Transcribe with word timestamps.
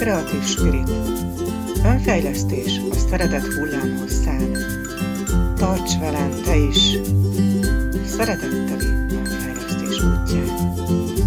Kreatív 0.00 0.44
Spirit. 0.44 0.90
Önfejlesztés 1.84 2.80
a 2.90 2.94
szeretet 2.94 3.46
hullámhoz 3.46 4.22
száll. 4.24 4.50
Tarts 5.56 5.98
velem 5.98 6.30
te 6.44 6.56
is! 6.56 6.98
Szeretetteli 8.06 8.86
önfejlesztés 9.10 10.02
útján. 10.02 11.19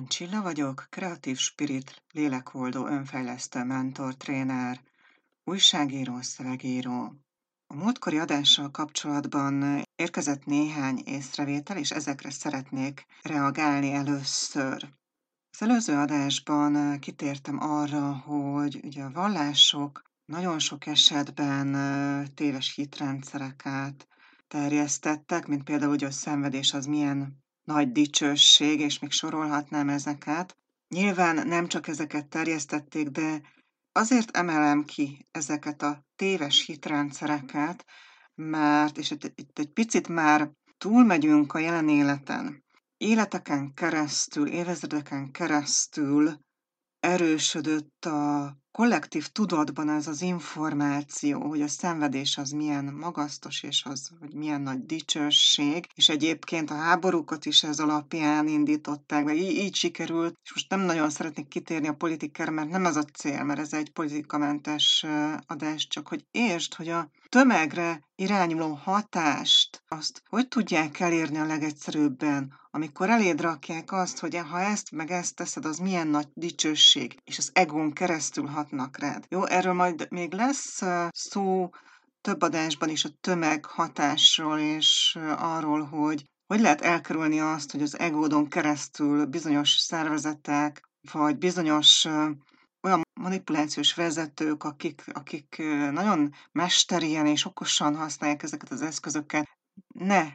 Kabancsilla 0.00 0.42
vagyok, 0.42 0.86
kreatív 0.90 1.36
spirit, 1.36 2.02
lélekoldó, 2.12 2.86
önfejlesztő 2.86 3.64
mentor, 3.64 4.16
tréner, 4.16 4.80
újságíró, 5.44 6.20
szövegíró. 6.20 7.14
A 7.66 7.74
múltkori 7.74 8.18
adással 8.18 8.70
kapcsolatban 8.70 9.82
érkezett 9.96 10.44
néhány 10.44 11.02
észrevétel, 11.04 11.76
és 11.76 11.90
ezekre 11.90 12.30
szeretnék 12.30 13.06
reagálni 13.22 13.92
először. 13.92 14.88
Az 15.50 15.62
előző 15.62 15.96
adásban 15.96 16.98
kitértem 16.98 17.62
arra, 17.62 18.12
hogy 18.12 18.80
ugye 18.84 19.02
a 19.02 19.12
vallások 19.12 20.02
nagyon 20.24 20.58
sok 20.58 20.86
esetben 20.86 22.34
téves 22.34 22.74
hitrendszereket 22.74 24.06
terjesztettek, 24.48 25.46
mint 25.46 25.64
például, 25.64 25.90
hogy 25.90 26.04
a 26.04 26.10
szenvedés 26.10 26.72
az 26.72 26.86
milyen 26.86 27.39
nagy 27.64 27.92
dicsőség, 27.92 28.80
és 28.80 28.98
még 28.98 29.10
sorolhatnám 29.10 29.88
ezeket. 29.88 30.56
Nyilván 30.88 31.48
nem 31.48 31.66
csak 31.66 31.88
ezeket 31.88 32.28
terjesztették, 32.28 33.08
de 33.08 33.40
azért 33.92 34.36
emelem 34.36 34.84
ki 34.84 35.26
ezeket 35.30 35.82
a 35.82 36.04
téves 36.16 36.64
hitrendszereket, 36.66 37.84
mert, 38.34 38.98
és 38.98 39.10
itt, 39.10 39.40
itt 39.40 39.58
egy 39.58 39.72
picit 39.72 40.08
már 40.08 40.50
túlmegyünk 40.78 41.52
a 41.52 41.58
jelen 41.58 41.88
életen, 41.88 42.64
életeken 42.96 43.74
keresztül, 43.74 44.48
évezredeken 44.48 45.30
keresztül 45.30 46.40
erősödött 47.00 47.99
a 48.06 48.56
kollektív 48.72 49.26
tudatban 49.26 49.88
ez 49.88 50.06
az 50.06 50.22
információ, 50.22 51.48
hogy 51.48 51.62
a 51.62 51.68
szenvedés 51.68 52.38
az 52.38 52.50
milyen 52.50 52.84
magasztos, 52.84 53.62
és 53.62 53.84
az, 53.84 54.10
hogy 54.20 54.34
milyen 54.34 54.60
nagy 54.60 54.86
dicsőség, 54.86 55.86
és 55.94 56.08
egyébként 56.08 56.70
a 56.70 56.74
háborúkat 56.74 57.46
is 57.46 57.62
ez 57.62 57.78
alapján 57.78 58.48
indították, 58.48 59.24
vagy 59.24 59.36
így, 59.36 59.56
így 59.56 59.74
sikerült, 59.74 60.38
és 60.42 60.52
most 60.52 60.70
nem 60.70 60.80
nagyon 60.80 61.10
szeretnék 61.10 61.48
kitérni 61.48 61.88
a 61.88 61.94
politikára, 61.94 62.50
mert 62.50 62.68
nem 62.70 62.86
ez 62.86 62.96
a 62.96 63.02
cél, 63.02 63.44
mert 63.44 63.60
ez 63.60 63.72
egy 63.72 63.90
politikamentes 63.90 65.06
adás, 65.46 65.86
csak 65.86 66.08
hogy 66.08 66.24
értsd, 66.30 66.74
hogy 66.74 66.88
a 66.88 67.10
tömegre 67.28 68.08
irányuló 68.14 68.72
hatást, 68.72 69.82
azt 69.88 70.22
hogy 70.28 70.48
tudják 70.48 71.00
elérni 71.00 71.38
a 71.38 71.46
legegyszerűbben, 71.46 72.52
amikor 72.70 73.10
eléd 73.10 73.40
rakják 73.40 73.92
azt, 73.92 74.18
hogy 74.18 74.36
ha 74.36 74.60
ezt 74.60 74.90
meg 74.90 75.10
ezt 75.10 75.34
teszed, 75.34 75.64
az 75.64 75.78
milyen 75.78 76.06
nagy 76.06 76.28
dicsőség, 76.34 77.16
és 77.24 77.38
az 77.38 77.50
egón 77.52 77.89
keresztül 77.92 78.46
hatnak 78.46 78.98
rád. 78.98 79.24
Jó, 79.28 79.46
erről 79.46 79.72
majd 79.72 80.06
még 80.10 80.32
lesz 80.32 80.82
szó 81.10 81.70
több 82.20 82.42
adásban 82.42 82.88
is 82.88 83.04
a 83.04 83.08
tömeg 83.20 83.64
hatásról, 83.64 84.58
és 84.58 85.18
arról, 85.36 85.82
hogy 85.82 86.24
hogy 86.46 86.60
lehet 86.60 86.80
elkerülni 86.80 87.40
azt, 87.40 87.70
hogy 87.70 87.82
az 87.82 87.98
egódon 87.98 88.48
keresztül 88.48 89.26
bizonyos 89.26 89.70
szervezetek, 89.70 90.88
vagy 91.12 91.38
bizonyos 91.38 92.04
olyan 92.80 93.02
manipulációs 93.20 93.94
vezetők, 93.94 94.64
akik, 94.64 95.04
akik 95.12 95.56
nagyon 95.90 96.34
mesterien 96.52 97.26
és 97.26 97.44
okosan 97.44 97.96
használják 97.96 98.42
ezeket 98.42 98.70
az 98.70 98.82
eszközöket, 98.82 99.48
ne 99.94 100.26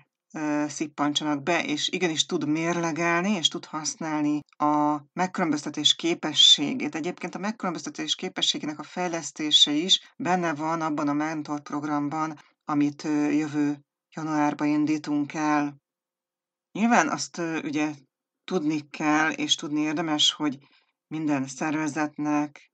szippantsanak 0.67 1.43
be, 1.43 1.63
és 1.63 1.89
igenis 1.89 2.25
tud 2.25 2.47
mérlegelni, 2.47 3.31
és 3.31 3.47
tud 3.47 3.65
használni 3.65 4.39
a 4.57 5.01
megkülönböztetés 5.13 5.95
képességét. 5.95 6.95
Egyébként 6.95 7.35
a 7.35 7.39
megkülönböztetés 7.39 8.15
képességének 8.15 8.79
a 8.79 8.83
fejlesztése 8.83 9.71
is 9.71 10.13
benne 10.17 10.53
van 10.53 10.81
abban 10.81 11.07
a 11.07 11.13
mentor 11.13 11.61
programban, 11.61 12.39
amit 12.65 13.01
jövő 13.31 13.79
januárban 14.15 14.67
indítunk 14.67 15.33
el. 15.33 15.75
Nyilván 16.71 17.09
azt 17.09 17.41
ugye 17.63 17.93
tudni 18.43 18.89
kell, 18.89 19.31
és 19.31 19.55
tudni 19.55 19.81
érdemes, 19.81 20.31
hogy 20.31 20.57
minden 21.07 21.47
szervezetnek, 21.47 22.71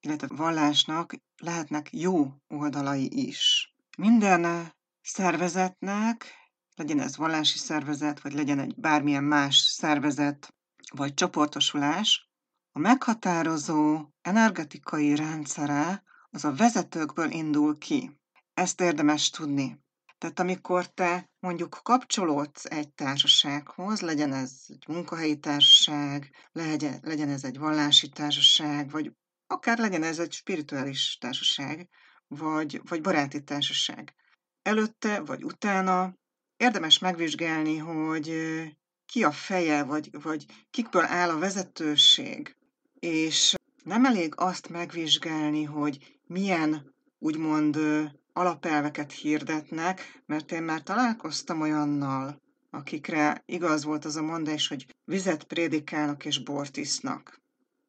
illetve 0.00 0.26
vallásnak 0.30 1.14
lehetnek 1.36 1.88
jó 1.92 2.32
oldalai 2.48 3.26
is. 3.26 3.72
Minden 3.98 4.72
szervezetnek, 5.00 6.41
legyen 6.74 7.00
ez 7.00 7.16
vallási 7.16 7.58
szervezet, 7.58 8.20
vagy 8.20 8.32
legyen 8.32 8.58
egy 8.58 8.74
bármilyen 8.76 9.24
más 9.24 9.56
szervezet, 9.56 10.54
vagy 10.94 11.14
csoportosulás, 11.14 12.30
a 12.72 12.78
meghatározó 12.78 14.08
energetikai 14.20 15.14
rendszere 15.14 16.02
az 16.30 16.44
a 16.44 16.54
vezetőkből 16.54 17.30
indul 17.30 17.78
ki. 17.78 18.20
Ezt 18.54 18.80
érdemes 18.80 19.30
tudni. 19.30 19.80
Tehát 20.18 20.40
amikor 20.40 20.86
te 20.86 21.30
mondjuk 21.38 21.78
kapcsolódsz 21.82 22.64
egy 22.64 22.92
társasághoz, 22.92 24.00
legyen 24.00 24.32
ez 24.32 24.52
egy 24.66 24.84
munkahelyi 24.88 25.38
társaság, 25.38 26.30
legyen, 26.52 26.98
legyen 27.02 27.28
ez 27.28 27.44
egy 27.44 27.58
vallási 27.58 28.08
társaság, 28.08 28.90
vagy 28.90 29.12
akár 29.46 29.78
legyen 29.78 30.02
ez 30.02 30.18
egy 30.18 30.32
spirituális 30.32 31.16
társaság, 31.20 31.88
vagy, 32.26 32.80
vagy 32.88 33.00
baráti 33.00 33.42
társaság. 33.42 34.14
Előtte 34.62 35.20
vagy 35.20 35.44
utána 35.44 36.14
érdemes 36.62 36.98
megvizsgálni, 36.98 37.76
hogy 37.76 38.32
ki 39.06 39.24
a 39.24 39.32
feje, 39.32 39.82
vagy, 39.82 40.10
vagy 40.22 40.44
kikből 40.70 41.04
áll 41.04 41.30
a 41.30 41.38
vezetőség, 41.38 42.56
és 42.98 43.54
nem 43.84 44.04
elég 44.04 44.32
azt 44.36 44.68
megvizsgálni, 44.68 45.64
hogy 45.64 46.18
milyen 46.26 46.94
úgymond 47.18 47.78
alapelveket 48.32 49.12
hirdetnek, 49.12 50.22
mert 50.26 50.52
én 50.52 50.62
már 50.62 50.82
találkoztam 50.82 51.60
olyannal, 51.60 52.40
akikre 52.70 53.42
igaz 53.46 53.84
volt 53.84 54.04
az 54.04 54.16
a 54.16 54.22
mondás, 54.22 54.68
hogy 54.68 54.86
vizet 55.04 55.44
prédikálnak 55.44 56.24
és 56.24 56.42
bort 56.42 56.76
isznak. 56.76 57.40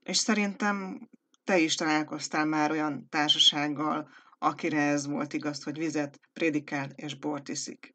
És 0.03 0.17
szerintem 0.17 1.09
te 1.43 1.57
is 1.57 1.75
találkoztál 1.75 2.45
már 2.45 2.71
olyan 2.71 3.07
társasággal, 3.09 4.09
akire 4.39 4.81
ez 4.81 5.07
volt 5.07 5.33
igaz, 5.33 5.63
hogy 5.63 5.77
vizet 5.77 6.19
prédikál 6.33 6.89
és 6.95 7.15
bort 7.15 7.49
iszik. 7.49 7.92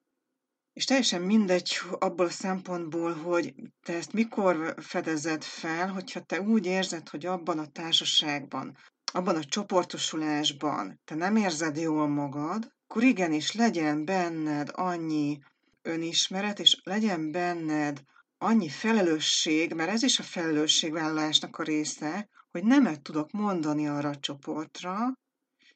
És 0.79 0.85
teljesen 0.85 1.23
mindegy 1.23 1.79
abból 1.99 2.27
a 2.27 2.31
szempontból, 2.31 3.13
hogy 3.15 3.55
te 3.83 3.93
ezt 3.93 4.13
mikor 4.13 4.75
fedezed 4.77 5.43
fel, 5.43 5.89
hogyha 5.89 6.21
te 6.21 6.41
úgy 6.41 6.67
érzed, 6.67 7.09
hogy 7.09 7.27
abban 7.27 7.59
a 7.59 7.67
társaságban, 7.67 8.77
abban 9.13 9.37
a 9.37 9.45
csoportosulásban 9.45 11.01
te 11.05 11.15
nem 11.15 11.37
érzed 11.37 11.77
jól 11.77 12.09
magad, 12.09 12.73
akkor 12.87 13.03
igenis 13.03 13.53
legyen 13.53 14.05
benned 14.05 14.71
annyi 14.73 15.39
önismeret, 15.83 16.59
és 16.59 16.81
legyen 16.83 17.31
benned 17.31 18.03
annyi 18.37 18.69
felelősség, 18.69 19.75
mert 19.75 19.91
ez 19.91 20.03
is 20.03 20.19
a 20.19 20.23
felelősségvállalásnak 20.23 21.57
a 21.57 21.63
része, 21.63 22.29
hogy 22.51 22.65
nemet 22.65 23.03
tudok 23.03 23.31
mondani 23.31 23.89
arra 23.89 24.09
a 24.09 24.19
csoportra, 24.19 25.13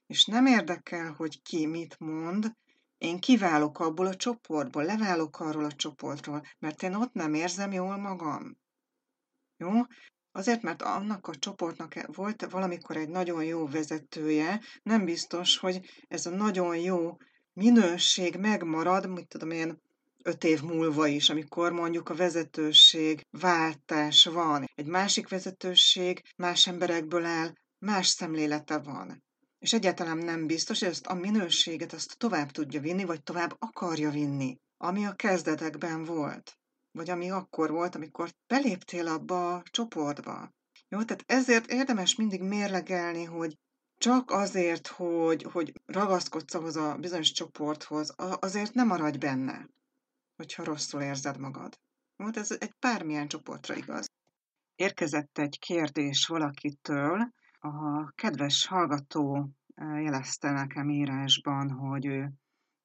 és 0.06 0.24
nem 0.24 0.46
érdekel, 0.46 1.12
hogy 1.12 1.42
ki 1.42 1.66
mit 1.66 1.98
mond, 1.98 2.52
én 3.02 3.18
kiválok 3.18 3.78
abból 3.80 4.06
a 4.06 4.14
csoportból, 4.14 4.84
leválok 4.84 5.40
arról 5.40 5.64
a 5.64 5.72
csoportról, 5.72 6.46
mert 6.58 6.82
én 6.82 6.94
ott 6.94 7.12
nem 7.12 7.34
érzem 7.34 7.72
jól 7.72 7.96
magam. 7.96 8.56
Jó? 9.56 9.70
Azért, 10.32 10.62
mert 10.62 10.82
annak 10.82 11.26
a 11.26 11.34
csoportnak 11.34 11.94
volt 12.06 12.50
valamikor 12.50 12.96
egy 12.96 13.08
nagyon 13.08 13.44
jó 13.44 13.66
vezetője, 13.66 14.60
nem 14.82 15.04
biztos, 15.04 15.58
hogy 15.58 16.04
ez 16.08 16.26
a 16.26 16.30
nagyon 16.30 16.76
jó 16.76 17.16
minőség 17.52 18.36
megmarad, 18.36 19.08
mit 19.08 19.28
tudom 19.28 19.50
én, 19.50 19.80
öt 20.24 20.44
év 20.44 20.62
múlva 20.62 21.06
is, 21.06 21.30
amikor 21.30 21.72
mondjuk 21.72 22.08
a 22.08 22.14
vezetőség 22.14 23.26
váltás 23.30 24.24
van, 24.24 24.64
egy 24.74 24.86
másik 24.86 25.28
vezetőség 25.28 26.22
más 26.36 26.66
emberekből 26.66 27.24
áll, 27.24 27.52
más 27.78 28.06
szemlélete 28.06 28.78
van. 28.78 29.22
És 29.62 29.72
egyáltalán 29.72 30.18
nem 30.18 30.46
biztos, 30.46 30.78
hogy 30.78 30.88
ezt 30.88 31.06
a 31.06 31.14
minőséget 31.14 31.92
azt 31.92 32.18
tovább 32.18 32.50
tudja 32.50 32.80
vinni, 32.80 33.04
vagy 33.04 33.22
tovább 33.22 33.56
akarja 33.58 34.10
vinni, 34.10 34.58
ami 34.76 35.06
a 35.06 35.12
kezdetekben 35.12 36.04
volt. 36.04 36.58
Vagy 36.92 37.10
ami 37.10 37.30
akkor 37.30 37.70
volt, 37.70 37.94
amikor 37.94 38.30
beléptél 38.46 39.06
abba 39.06 39.54
a 39.54 39.62
csoportba. 39.70 40.52
Jó, 40.88 41.02
tehát 41.02 41.24
ezért 41.26 41.70
érdemes 41.72 42.14
mindig 42.14 42.42
mérlegelni, 42.42 43.24
hogy 43.24 43.58
csak 43.98 44.30
azért, 44.30 44.86
hogy, 44.86 45.42
hogy 45.42 45.72
ragaszkodsz 45.86 46.54
ahhoz 46.54 46.76
a 46.76 46.96
bizonyos 47.00 47.32
csoporthoz, 47.32 48.14
azért 48.16 48.74
nem 48.74 48.86
maradj 48.86 49.18
benne, 49.18 49.68
hogyha 50.36 50.64
rosszul 50.64 51.02
érzed 51.02 51.38
magad. 51.38 51.78
Jó, 52.16 52.26
ez 52.32 52.56
egy 52.58 52.74
bármilyen 52.80 53.28
csoportra 53.28 53.74
igaz. 53.74 54.10
Érkezett 54.74 55.38
egy 55.38 55.58
kérdés 55.58 56.26
valakitől, 56.26 57.32
a 57.64 58.10
kedves 58.14 58.66
hallgató 58.66 59.50
eh, 59.74 60.02
jelezte 60.02 60.50
nekem 60.50 60.88
írásban, 60.88 61.70
hogy 61.70 62.06
ő 62.06 62.32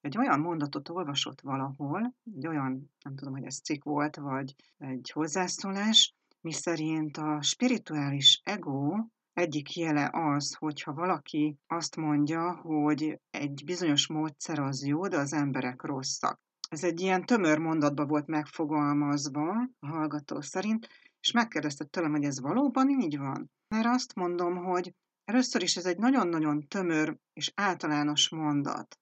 egy 0.01 0.17
olyan 0.17 0.39
mondatot 0.39 0.89
olvasott 0.89 1.41
valahol, 1.41 2.15
egy 2.35 2.47
olyan, 2.47 2.91
nem 3.03 3.15
tudom, 3.15 3.33
hogy 3.33 3.43
ez 3.45 3.59
cikk 3.59 3.83
volt, 3.83 4.15
vagy 4.15 4.55
egy 4.77 5.11
hozzászólás, 5.13 6.15
miszerint 6.41 7.17
a 7.17 7.41
spirituális 7.41 8.41
ego 8.43 9.05
egyik 9.33 9.75
jele 9.75 10.09
az, 10.13 10.53
hogyha 10.53 10.93
valaki 10.93 11.57
azt 11.67 11.95
mondja, 11.95 12.55
hogy 12.55 13.19
egy 13.29 13.61
bizonyos 13.65 14.07
módszer 14.07 14.59
az 14.59 14.85
jó, 14.85 15.07
de 15.07 15.17
az 15.17 15.33
emberek 15.33 15.81
rosszak. 15.81 16.39
Ez 16.69 16.83
egy 16.83 17.01
ilyen 17.01 17.25
tömör 17.25 17.57
mondatba 17.57 18.05
volt 18.05 18.27
megfogalmazva 18.27 19.51
a 19.79 19.87
hallgató 19.87 20.41
szerint, 20.41 20.87
és 21.19 21.31
megkérdezte 21.31 21.85
tőlem, 21.85 22.11
hogy 22.11 22.23
ez 22.23 22.41
valóban 22.41 22.89
így 22.89 23.17
van. 23.17 23.51
Mert 23.67 23.85
azt 23.85 24.15
mondom, 24.15 24.55
hogy 24.55 24.93
először 25.23 25.61
is 25.61 25.75
ez 25.75 25.85
egy 25.85 25.97
nagyon-nagyon 25.97 26.67
tömör 26.67 27.17
és 27.33 27.51
általános 27.55 28.29
mondat. 28.29 28.99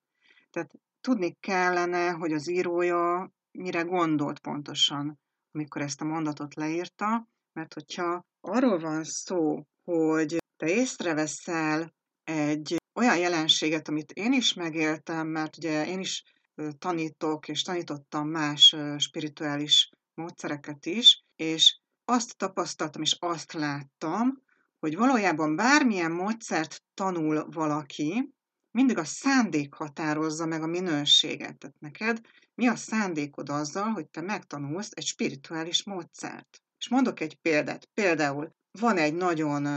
Tehát 0.50 0.72
tudni 1.02 1.38
kellene, 1.40 2.10
hogy 2.10 2.34
az 2.34 2.50
írója 2.50 3.32
mire 3.52 3.82
gondolt 3.82 4.40
pontosan, 4.40 5.20
amikor 5.52 5.82
ezt 5.82 6.02
a 6.02 6.06
mondatot 6.06 6.56
leírta, 6.56 7.28
mert 7.54 7.74
hogyha 7.74 8.26
arról 8.42 8.80
van 8.80 9.04
szó, 9.04 9.64
hogy 9.84 10.38
te 10.58 10.68
észreveszel 10.68 11.94
egy 12.24 12.76
olyan 12.94 13.18
jelenséget, 13.18 13.88
amit 13.88 14.12
én 14.12 14.34
is 14.34 14.54
megéltem, 14.54 15.28
mert 15.28 15.58
ugye 15.58 15.88
én 15.88 16.00
is 16.00 16.24
tanítok, 16.78 17.48
és 17.48 17.62
tanítottam 17.62 18.28
más 18.28 18.76
spirituális 18.98 19.90
módszereket 20.14 20.86
is, 20.86 21.24
és 21.36 21.80
azt 22.06 22.38
tapasztaltam, 22.38 23.02
és 23.02 23.18
azt 23.20 23.54
láttam, 23.54 24.44
hogy 24.80 24.96
valójában 24.96 25.56
bármilyen 25.56 26.12
módszert 26.12 26.84
tanul 26.94 27.48
valaki, 27.50 28.34
mindig 28.72 28.98
a 28.98 29.06
szándék 29.06 29.74
határozza 29.74 30.46
meg 30.46 30.62
a 30.62 30.68
minőséget. 30.68 31.58
Tehát 31.58 31.80
neked 31.80 32.22
mi 32.56 32.68
a 32.68 32.76
szándékod 32.76 33.50
azzal, 33.50 33.90
hogy 33.90 34.08
te 34.08 34.22
megtanulsz 34.22 34.90
egy 34.92 35.06
spirituális 35.06 35.84
módszert. 35.84 36.62
És 36.78 36.90
mondok 36.90 37.20
egy 37.20 37.36
példát. 37.36 37.90
Például 37.94 38.52
van 38.80 38.98
egy 38.98 39.14
nagyon 39.14 39.68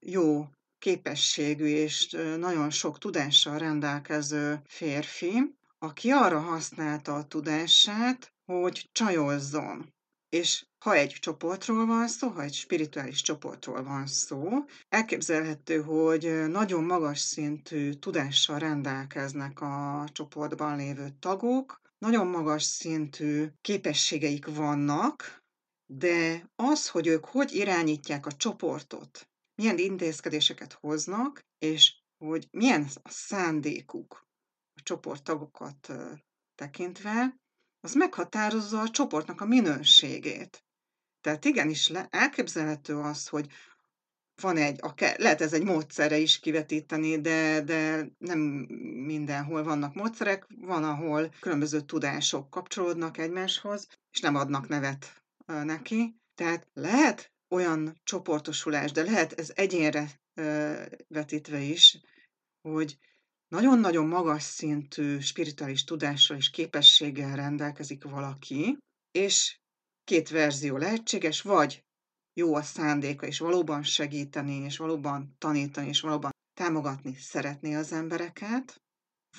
jó 0.00 0.48
képességű 0.78 1.66
és 1.66 2.16
nagyon 2.38 2.70
sok 2.70 2.98
tudással 2.98 3.58
rendelkező 3.58 4.60
férfi, 4.64 5.56
aki 5.78 6.10
arra 6.10 6.40
használta 6.40 7.14
a 7.14 7.24
tudását, 7.24 8.32
hogy 8.44 8.88
csajozzon. 8.92 9.94
És 10.34 10.66
ha 10.78 10.94
egy 10.94 11.10
csoportról 11.20 11.86
van 11.86 12.08
szó, 12.08 12.28
ha 12.28 12.42
egy 12.42 12.54
spirituális 12.54 13.22
csoportról 13.22 13.82
van 13.82 14.06
szó, 14.06 14.64
elképzelhető, 14.88 15.82
hogy 15.82 16.48
nagyon 16.48 16.84
magas 16.84 17.20
szintű 17.20 17.92
tudással 17.92 18.58
rendelkeznek 18.58 19.60
a 19.60 20.04
csoportban 20.12 20.76
lévő 20.76 21.08
tagok, 21.18 21.80
nagyon 21.98 22.26
magas 22.26 22.62
szintű 22.62 23.46
képességeik 23.60 24.46
vannak, 24.46 25.42
de 25.86 26.50
az, 26.56 26.88
hogy 26.88 27.06
ők 27.06 27.24
hogy 27.24 27.54
irányítják 27.54 28.26
a 28.26 28.32
csoportot, 28.32 29.28
milyen 29.54 29.78
intézkedéseket 29.78 30.72
hoznak, 30.72 31.40
és 31.58 31.94
hogy 32.24 32.48
milyen 32.50 32.86
a 33.02 33.10
szándékuk 33.10 34.26
a 34.74 34.80
csoporttagokat 34.82 35.92
tekintve, 36.54 37.43
az 37.84 37.94
meghatározza 37.94 38.80
a 38.80 38.90
csoportnak 38.90 39.40
a 39.40 39.46
minőségét. 39.46 40.64
Tehát 41.20 41.44
igenis 41.44 41.90
elképzelhető 42.10 42.96
az, 42.96 43.28
hogy 43.28 43.46
van 44.42 44.56
egy, 44.56 44.78
akár, 44.82 45.18
lehet 45.18 45.40
ez 45.40 45.52
egy 45.52 45.64
módszere 45.64 46.16
is 46.18 46.38
kivetíteni, 46.40 47.20
de, 47.20 47.60
de 47.60 48.08
nem 48.18 48.38
mindenhol 49.04 49.62
vannak 49.62 49.94
módszerek, 49.94 50.46
van, 50.56 50.84
ahol 50.84 51.34
különböző 51.40 51.80
tudások 51.80 52.50
kapcsolódnak 52.50 53.18
egymáshoz, 53.18 53.86
és 54.10 54.20
nem 54.20 54.34
adnak 54.34 54.68
nevet 54.68 55.22
neki. 55.46 56.16
Tehát 56.34 56.66
lehet 56.72 57.32
olyan 57.48 58.00
csoportosulás, 58.04 58.92
de 58.92 59.02
lehet 59.02 59.32
ez 59.32 59.52
egyénre 59.54 60.10
vetítve 61.08 61.58
is, 61.58 61.98
hogy 62.62 62.98
nagyon-nagyon 63.54 64.06
magas 64.06 64.42
szintű 64.42 65.18
spirituális 65.18 65.84
tudással 65.84 66.36
és 66.36 66.50
képességgel 66.50 67.36
rendelkezik 67.36 68.04
valaki, 68.04 68.78
és 69.10 69.58
két 70.04 70.28
verzió 70.28 70.76
lehetséges, 70.76 71.42
vagy 71.42 71.84
jó 72.32 72.54
a 72.54 72.62
szándéka, 72.62 73.26
és 73.26 73.38
valóban 73.38 73.82
segíteni, 73.82 74.54
és 74.54 74.76
valóban 74.76 75.34
tanítani, 75.38 75.88
és 75.88 76.00
valóban 76.00 76.30
támogatni 76.54 77.14
szeretné 77.14 77.74
az 77.74 77.92
embereket, 77.92 78.82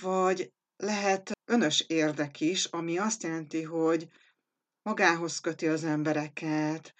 vagy 0.02 0.52
lehet 0.78 1.32
önös 1.52 1.86
érdek 1.88 2.40
is, 2.40 2.66
ami 2.66 2.98
azt 2.98 3.24
jelenti, 3.24 3.64
hogy 3.64 4.08
magához 4.82 5.40
köti 5.40 5.68
az 5.68 5.84
embereket, 5.84 6.94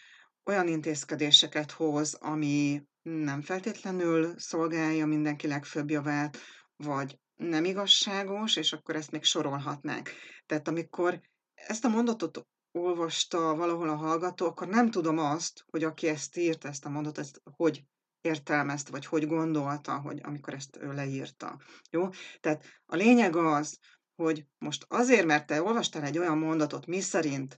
olyan 0.46 0.68
intézkedéseket 0.68 1.72
hoz, 1.72 2.14
ami 2.14 2.84
nem 3.02 3.42
feltétlenül 3.42 4.40
szolgálja 4.40 5.06
mindenki 5.06 5.48
legfőbb 5.48 5.90
javát, 5.90 6.38
vagy 6.78 7.20
nem 7.36 7.66
igazságos, 7.66 8.56
és 8.56 8.74
akkor 8.74 8.96
ezt 8.96 9.12
még 9.12 9.24
sorolhatnánk. 9.24 10.10
Tehát 10.46 10.68
amikor 10.68 11.22
ezt 11.54 11.86
a 11.86 11.90
mondatot 11.90 12.48
olvasta 12.72 13.56
valahol 13.56 13.90
a 13.90 13.96
hallgató, 13.96 14.46
akkor 14.46 14.68
nem 14.68 14.92
tudom 14.92 15.18
azt, 15.18 15.66
hogy 15.70 15.84
aki 15.84 16.08
ezt 16.08 16.38
írt, 16.38 16.66
ezt 16.66 16.86
a 16.86 16.90
mondatot, 16.90 17.24
ezt 17.24 17.42
hogy 17.44 17.84
értelmezte, 18.22 18.92
vagy 18.92 19.06
hogy 19.06 19.28
gondolta, 19.28 20.00
hogy 20.00 20.20
amikor 20.24 20.54
ezt 20.54 20.78
ő 20.78 20.94
leírta. 20.94 21.60
Jó? 21.90 22.10
Tehát 22.40 22.64
a 22.86 22.96
lényeg 22.96 23.36
az, 23.36 23.80
hogy 24.16 24.46
most 24.58 24.86
azért, 24.88 25.26
mert 25.26 25.46
te 25.46 25.64
olvastál 25.64 26.04
egy 26.04 26.18
olyan 26.18 26.38
mondatot, 26.38 26.86
mi 26.86 27.00
szerint 27.00 27.58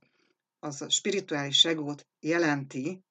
az 0.59 0.81
a 0.81 0.89
spirituális 0.89 1.65
egót 1.65 2.07
jelenti, 2.19 3.03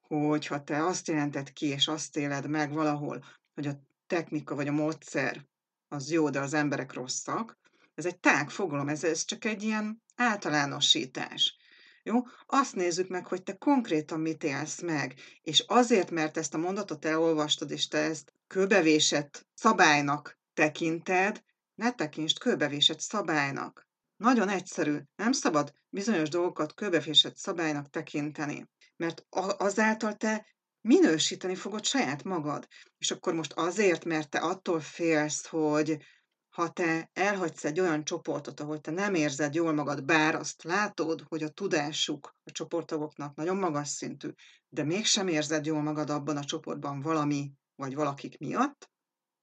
hogy 0.00 0.46
ha 0.46 0.62
te 0.62 0.84
azt 0.84 1.08
jelented 1.08 1.52
ki, 1.52 1.66
és 1.66 1.88
azt 1.88 2.16
éled 2.16 2.48
meg 2.48 2.72
valahol, 2.72 3.24
hogy 3.54 3.66
a 3.66 3.80
technika 4.08 4.54
vagy 4.54 4.68
a 4.68 4.72
módszer 4.72 5.46
az 5.88 6.10
jó, 6.10 6.30
de 6.30 6.40
az 6.40 6.54
emberek 6.54 6.92
rosszak, 6.92 7.58
ez 7.94 8.06
egy 8.06 8.18
tág 8.18 8.50
fogalom, 8.50 8.88
ez, 8.88 9.04
ez 9.04 9.24
csak 9.24 9.44
egy 9.44 9.62
ilyen 9.62 10.02
általánosítás. 10.16 11.56
Jó? 12.02 12.22
Azt 12.46 12.74
nézzük 12.74 13.08
meg, 13.08 13.26
hogy 13.26 13.42
te 13.42 13.56
konkrétan 13.56 14.20
mit 14.20 14.44
élsz 14.44 14.80
meg, 14.80 15.14
és 15.42 15.64
azért, 15.66 16.10
mert 16.10 16.36
ezt 16.36 16.54
a 16.54 16.58
mondatot 16.58 17.04
elolvastad, 17.04 17.70
és 17.70 17.88
te 17.88 17.98
ezt 17.98 18.32
kőbevésett 18.46 19.46
szabálynak 19.54 20.38
tekinted, 20.54 21.42
ne 21.74 21.92
tekintsd 21.92 22.38
kőbevésett 22.38 23.00
szabálynak. 23.00 23.88
Nagyon 24.16 24.48
egyszerű, 24.48 24.98
nem 25.16 25.32
szabad 25.32 25.72
bizonyos 25.88 26.28
dolgokat 26.28 26.74
kőbevésett 26.74 27.36
szabálynak 27.36 27.90
tekinteni, 27.90 28.68
mert 28.96 29.26
azáltal 29.58 30.14
te 30.14 30.46
minősíteni 30.88 31.54
fogod 31.54 31.84
saját 31.84 32.24
magad. 32.24 32.66
És 32.98 33.10
akkor 33.10 33.34
most 33.34 33.52
azért, 33.52 34.04
mert 34.04 34.30
te 34.30 34.38
attól 34.38 34.80
félsz, 34.80 35.46
hogy 35.46 35.98
ha 36.48 36.70
te 36.70 37.10
elhagysz 37.12 37.64
egy 37.64 37.80
olyan 37.80 38.04
csoportot, 38.04 38.60
ahol 38.60 38.80
te 38.80 38.90
nem 38.90 39.14
érzed 39.14 39.54
jól 39.54 39.72
magad, 39.72 40.04
bár 40.04 40.34
azt 40.34 40.62
látod, 40.62 41.24
hogy 41.28 41.42
a 41.42 41.48
tudásuk 41.48 42.36
a 42.44 42.50
csoporttagoknak 42.50 43.34
nagyon 43.34 43.56
magas 43.56 43.88
szintű, 43.88 44.28
de 44.68 44.84
mégsem 44.84 45.28
érzed 45.28 45.66
jól 45.66 45.82
magad 45.82 46.10
abban 46.10 46.36
a 46.36 46.44
csoportban 46.44 47.00
valami 47.00 47.52
vagy 47.74 47.94
valakik 47.94 48.38
miatt, 48.38 48.90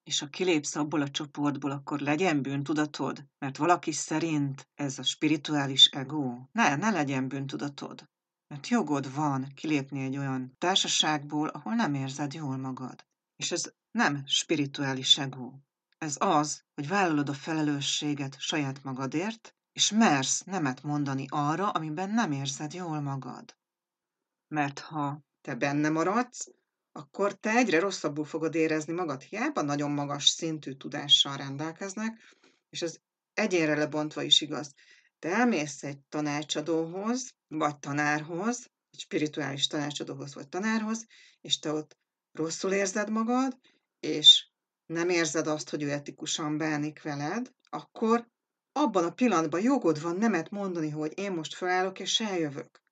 és 0.04 0.20
ha 0.20 0.28
kilépsz 0.28 0.76
abból 0.76 1.02
a 1.02 1.10
csoportból, 1.10 1.72
akkor 1.72 2.00
legyen 2.00 2.42
bűntudatod, 2.42 3.26
mert 3.38 3.58
valaki 3.58 3.92
szerint 3.92 4.70
ez 4.74 5.00
a 5.00 5.04
spirituális 5.04 5.86
ego. 5.86 6.48
Ne, 6.52 6.76
ne 6.76 6.90
legyen 6.90 7.28
bűntudatod. 7.28 8.10
Mert 8.48 8.68
jogod 8.68 9.14
van 9.14 9.52
kilépni 9.56 10.04
egy 10.04 10.18
olyan 10.18 10.56
társaságból, 10.58 11.48
ahol 11.48 11.74
nem 11.74 11.94
érzed 11.94 12.34
jól 12.34 12.58
magad. 12.58 13.06
És 13.36 13.52
ez 13.52 13.74
nem 13.92 14.24
spirituális 14.26 15.18
ego. 15.18 15.52
Ez 15.98 16.16
az, 16.20 16.64
hogy 16.74 16.88
vállalod 16.88 17.30
a 17.30 17.34
felelősséget 17.34 18.40
saját 18.40 18.84
magadért, 18.84 19.56
és 19.72 19.92
mersz 19.92 20.42
nemet 20.42 20.84
mondani 20.84 21.26
arra, 21.30 21.70
amiben 21.70 22.10
nem 22.10 22.32
érzed 22.32 22.74
jól 22.74 23.00
magad. 23.00 23.58
Mert 24.48 24.80
ha 24.80 25.24
te 25.42 25.56
benne 25.56 25.90
maradsz, 25.90 26.48
akkor 26.92 27.34
te 27.34 27.50
egyre 27.50 27.80
rosszabbul 27.80 28.26
fogod 28.26 28.56
érezni 28.56 28.94
magad. 28.94 29.22
Hiába 29.22 29.62
nagyon 29.62 29.92
magas 29.92 30.28
szintű 30.28 30.74
tudással 30.74 31.38
rendelkeznek, 31.38 32.38
és 32.70 32.82
ez 32.82 32.98
egyénre 33.34 33.76
lebontva 33.76 34.22
is 34.22 34.42
igaz. 34.42 34.74
Te 35.20 35.30
elmész 35.30 35.84
egy 35.84 36.00
tanácsadóhoz, 36.00 37.35
vagy 37.48 37.78
tanárhoz, 37.78 38.72
egy 38.92 39.00
spirituális 39.00 39.68
tanácsadóhoz 39.68 40.34
vagy 40.34 40.50
tanárhoz, 40.50 41.06
és 41.42 41.60
te 41.60 41.72
ott 41.72 41.98
rosszul 42.32 42.72
érzed 42.72 43.10
magad, 43.10 43.60
és 44.00 44.48
nem 44.86 45.10
érzed 45.10 45.48
azt, 45.48 45.70
hogy 45.70 45.84
ő 45.84 45.92
etikusan 45.92 46.58
bánik 46.58 47.02
veled, 47.02 47.52
akkor 47.70 48.28
abban 48.72 49.04
a 49.04 49.14
pillanatban 49.14 49.62
jogod 49.62 50.02
van 50.02 50.16
nemet 50.16 50.50
mondani, 50.50 50.90
hogy 50.90 51.12
én 51.16 51.32
most 51.32 51.56
felállok 51.56 52.00
és 52.00 52.20
eljövök. 52.20 52.84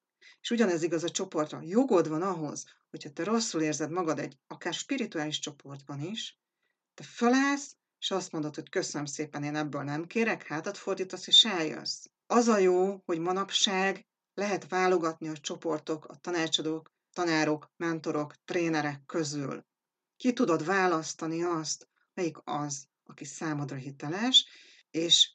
És 0.41 0.49
ugyanez 0.51 0.83
igaz 0.83 1.03
a 1.03 1.09
csoportra. 1.09 1.61
Jogod 1.61 2.07
van 2.07 2.21
ahhoz, 2.21 2.65
hogyha 2.89 3.11
te 3.11 3.23
rosszul 3.23 3.61
érzed 3.61 3.91
magad 3.91 4.19
egy 4.19 4.37
akár 4.47 4.73
spirituális 4.73 5.39
csoportban 5.39 6.01
is, 6.01 6.39
te 6.93 7.03
felállsz, 7.03 7.75
és 7.99 8.11
azt 8.11 8.31
mondod, 8.31 8.55
hogy 8.55 8.69
köszönöm 8.69 9.05
szépen, 9.05 9.43
én 9.43 9.55
ebből 9.55 9.83
nem 9.83 10.07
kérek, 10.07 10.43
hátat 10.43 10.77
fordítasz, 10.77 11.27
és 11.27 11.45
eljössz. 11.45 12.05
Az 12.27 12.47
a 12.47 12.57
jó, 12.57 13.01
hogy 13.05 13.19
manapság 13.19 14.07
lehet 14.33 14.67
válogatni 14.67 15.27
a 15.27 15.37
csoportok, 15.37 16.05
a 16.05 16.15
tanácsadók, 16.15 16.91
tanárok, 17.13 17.71
mentorok, 17.77 18.33
trénerek 18.45 19.05
közül. 19.05 19.65
Ki 20.17 20.33
tudod 20.33 20.65
választani 20.65 21.43
azt, 21.43 21.87
melyik 22.13 22.37
az, 22.43 22.87
aki 23.03 23.25
számodra 23.25 23.75
hiteles, 23.75 24.45
és 24.91 25.31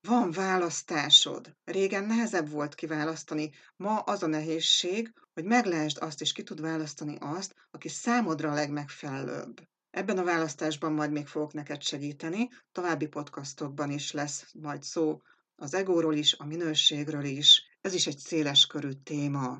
van 0.00 0.30
választásod. 0.30 1.56
Régen 1.64 2.04
nehezebb 2.04 2.50
volt 2.50 2.74
kiválasztani, 2.74 3.50
ma 3.76 3.98
az 3.98 4.22
a 4.22 4.26
nehézség, 4.26 5.12
hogy 5.32 5.44
meglásd 5.44 5.98
azt, 6.00 6.20
és 6.20 6.32
ki 6.32 6.42
tud 6.42 6.60
választani 6.60 7.16
azt, 7.20 7.54
aki 7.70 7.88
számodra 7.88 8.50
a 8.50 8.54
legmegfelelőbb. 8.54 9.60
Ebben 9.90 10.18
a 10.18 10.24
választásban 10.24 10.92
majd 10.92 11.10
még 11.10 11.26
fogok 11.26 11.52
neked 11.52 11.82
segíteni, 11.82 12.48
további 12.72 13.06
podcastokban 13.06 13.90
is 13.90 14.12
lesz 14.12 14.52
majd 14.52 14.82
szó 14.82 15.22
az 15.56 15.74
egóról 15.74 16.14
is, 16.14 16.34
a 16.34 16.44
minőségről 16.44 17.24
is. 17.24 17.71
Ez 17.82 17.94
is 17.94 18.06
egy 18.06 18.18
széles 18.18 18.66
körű 18.66 18.90
téma. 18.90 19.58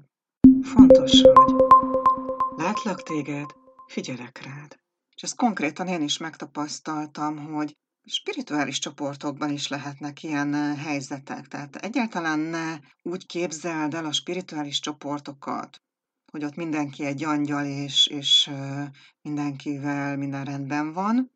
Fontos 0.63 1.23
vagy. 1.23 1.55
Látlak 2.57 3.03
téged, 3.03 3.51
figyelek 3.87 4.45
rád. 4.45 4.81
És 5.15 5.23
ezt 5.23 5.37
konkrétan 5.37 5.87
én 5.87 6.03
is 6.03 6.19
megtapasztaltam, 6.19 7.53
hogy 7.53 7.77
spirituális 8.05 8.79
csoportokban 8.79 9.51
is 9.51 9.69
lehetnek 9.69 10.23
ilyen 10.23 10.77
helyzetek. 10.77 11.49
Tehát 11.49 11.77
egyáltalán 11.77 12.39
ne 12.39 12.79
úgy 13.03 13.27
képzeld 13.27 13.95
el 13.95 14.05
a 14.05 14.13
spirituális 14.13 14.81
csoportokat, 14.81 15.83
hogy 16.33 16.45
ott 16.45 16.57
mindenki 16.57 17.05
egy 17.05 17.25
angyal, 17.25 17.65
és, 17.65 18.07
és 18.07 18.51
mindenkivel 19.23 20.17
minden 20.17 20.45
rendben 20.45 20.93
van. 20.93 21.31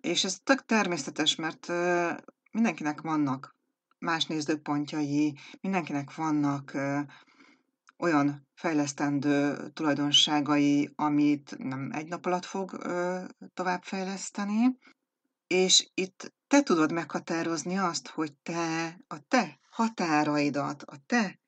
És 0.00 0.24
ez 0.24 0.38
tök 0.44 0.64
természetes, 0.64 1.34
mert 1.34 1.68
mindenkinek 2.50 3.00
vannak 3.00 3.58
más 4.00 4.26
nézőpontjai, 4.26 5.38
mindenkinek 5.60 6.14
vannak 6.14 6.72
olyan 7.98 8.48
fejlesztendő 8.54 9.68
tulajdonságai, 9.68 10.90
amit 10.94 11.58
nem 11.58 11.90
egy 11.92 12.08
nap 12.08 12.26
alatt 12.26 12.44
fog 12.44 12.70
továbbfejleszteni, 13.54 14.78
és 15.46 15.90
itt 15.94 16.32
te 16.46 16.62
tudod 16.62 16.92
meghatározni 16.92 17.78
azt, 17.78 18.08
hogy 18.08 18.34
te 18.42 18.98
a 19.08 19.18
te 19.28 19.58
határaidat, 19.70 20.82
a 20.82 20.96
te 21.06 21.40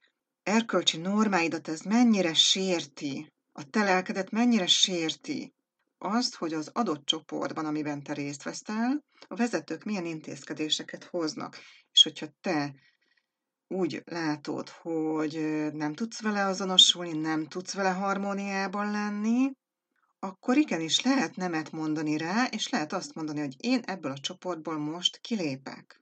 erkölcsi 0.43 0.97
normáidat 0.97 1.69
ez 1.69 1.81
mennyire 1.81 2.35
sérti, 2.35 3.33
a 3.53 3.71
te 3.71 3.83
lelkedet 3.85 4.31
mennyire 4.31 4.67
sérti, 4.67 5.55
azt, 5.99 6.35
hogy 6.35 6.53
az 6.53 6.71
adott 6.73 7.05
csoportban, 7.07 7.67
amiben 7.67 8.03
te 8.03 8.13
részt 8.13 8.43
veszel, 8.43 9.05
a 9.29 9.35
vezetők 9.35 9.85
milyen 9.85 10.07
intézkedéseket 10.07 11.05
hoznak. 11.05 11.59
És 12.05 12.09
hogyha 12.09 12.35
te 12.41 12.75
úgy 13.69 14.03
látod, 14.05 14.69
hogy 14.69 15.33
nem 15.73 15.95
tudsz 15.95 16.23
vele 16.23 16.45
azonosulni, 16.45 17.13
nem 17.13 17.47
tudsz 17.47 17.75
vele 17.75 17.91
harmóniában 17.91 18.91
lenni, 18.91 19.53
akkor 20.19 20.57
igenis 20.57 21.01
lehet 21.01 21.37
nemet 21.37 21.73
mondani 21.73 22.17
rá, 22.17 22.45
és 22.45 22.69
lehet 22.69 22.93
azt 22.93 23.15
mondani, 23.15 23.41
hogy 23.41 23.55
én 23.59 23.81
ebből 23.85 24.11
a 24.11 24.19
csoportból 24.19 24.79
most 24.79 25.21
kilépek. 25.21 26.01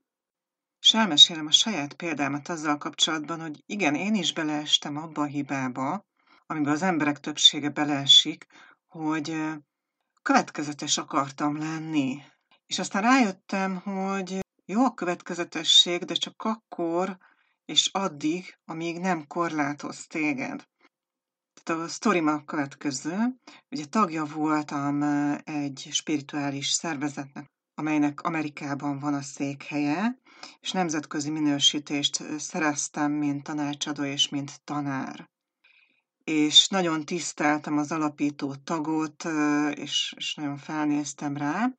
És 0.81 0.95
elmesélem 0.95 1.47
a 1.47 1.53
saját 1.53 1.95
példámat 1.95 2.49
azzal 2.49 2.79
kapcsolatban, 2.79 3.41
hogy 3.41 3.63
igen, 3.67 3.95
én 3.95 4.15
is 4.15 4.33
beleestem 4.33 4.97
abba 4.97 5.23
a 5.23 5.27
hibába, 5.27 6.07
amiben 6.47 6.73
az 6.73 6.83
emberek 6.83 7.21
többsége 7.21 7.69
beleesik, 7.69 8.47
hogy 8.87 9.37
következetes 10.23 10.99
akartam 10.99 11.59
lenni. 11.59 12.23
És 12.67 12.79
aztán 12.79 13.03
rájöttem, 13.03 13.77
hogy 13.77 14.41
jó 14.71 14.85
a 14.85 14.95
következetesség, 14.95 16.05
de 16.05 16.15
csak 16.15 16.43
akkor 16.43 17.19
és 17.65 17.91
addig, 17.93 18.59
amíg 18.65 18.99
nem 18.99 19.27
korlátoz 19.27 20.07
téged. 20.07 20.69
Tehát 21.63 21.83
a 21.83 21.89
sztorim 21.89 22.27
a 22.27 22.45
következő. 22.45 23.17
Ugye 23.71 23.85
tagja 23.85 24.25
voltam 24.25 25.03
egy 25.45 25.89
spirituális 25.91 26.69
szervezetnek, 26.71 27.51
amelynek 27.75 28.21
Amerikában 28.21 28.99
van 28.99 29.15
a 29.15 29.23
székhelye, 29.23 30.19
és 30.61 30.73
nemzetközi 30.73 31.31
minősítést 31.31 32.39
szereztem, 32.39 33.13
mint 33.13 33.43
tanácsadó 33.43 34.03
és 34.03 34.29
mint 34.29 34.65
tanár. 34.65 35.31
És 36.25 36.69
nagyon 36.69 37.05
tiszteltem 37.05 37.79
az 37.79 37.93
alapító 37.93 38.55
tagot, 38.55 39.25
és, 39.75 40.15
és 40.17 40.35
nagyon 40.35 40.57
felnéztem 40.57 41.37
rá, 41.37 41.71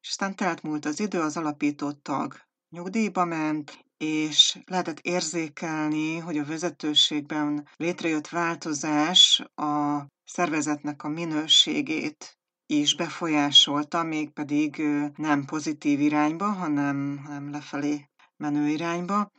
és 0.00 0.08
aztán 0.08 0.36
telt 0.36 0.62
múlt 0.62 0.84
az 0.84 1.00
idő, 1.00 1.20
az 1.20 1.36
alapító 1.36 1.92
tag 1.92 2.34
nyugdíjba 2.70 3.24
ment, 3.24 3.84
és 3.96 4.58
lehetett 4.66 4.98
érzékelni, 5.00 6.18
hogy 6.18 6.38
a 6.38 6.44
vezetőségben 6.44 7.68
létrejött 7.76 8.28
változás 8.28 9.42
a 9.54 10.06
szervezetnek 10.24 11.02
a 11.02 11.08
minőségét 11.08 12.38
is 12.66 12.96
befolyásolta, 12.96 14.02
mégpedig 14.02 14.82
nem 15.16 15.44
pozitív 15.44 16.00
irányba, 16.00 16.44
hanem, 16.44 17.20
hanem 17.24 17.50
lefelé 17.50 18.08
menő 18.36 18.68
irányba. 18.68 19.30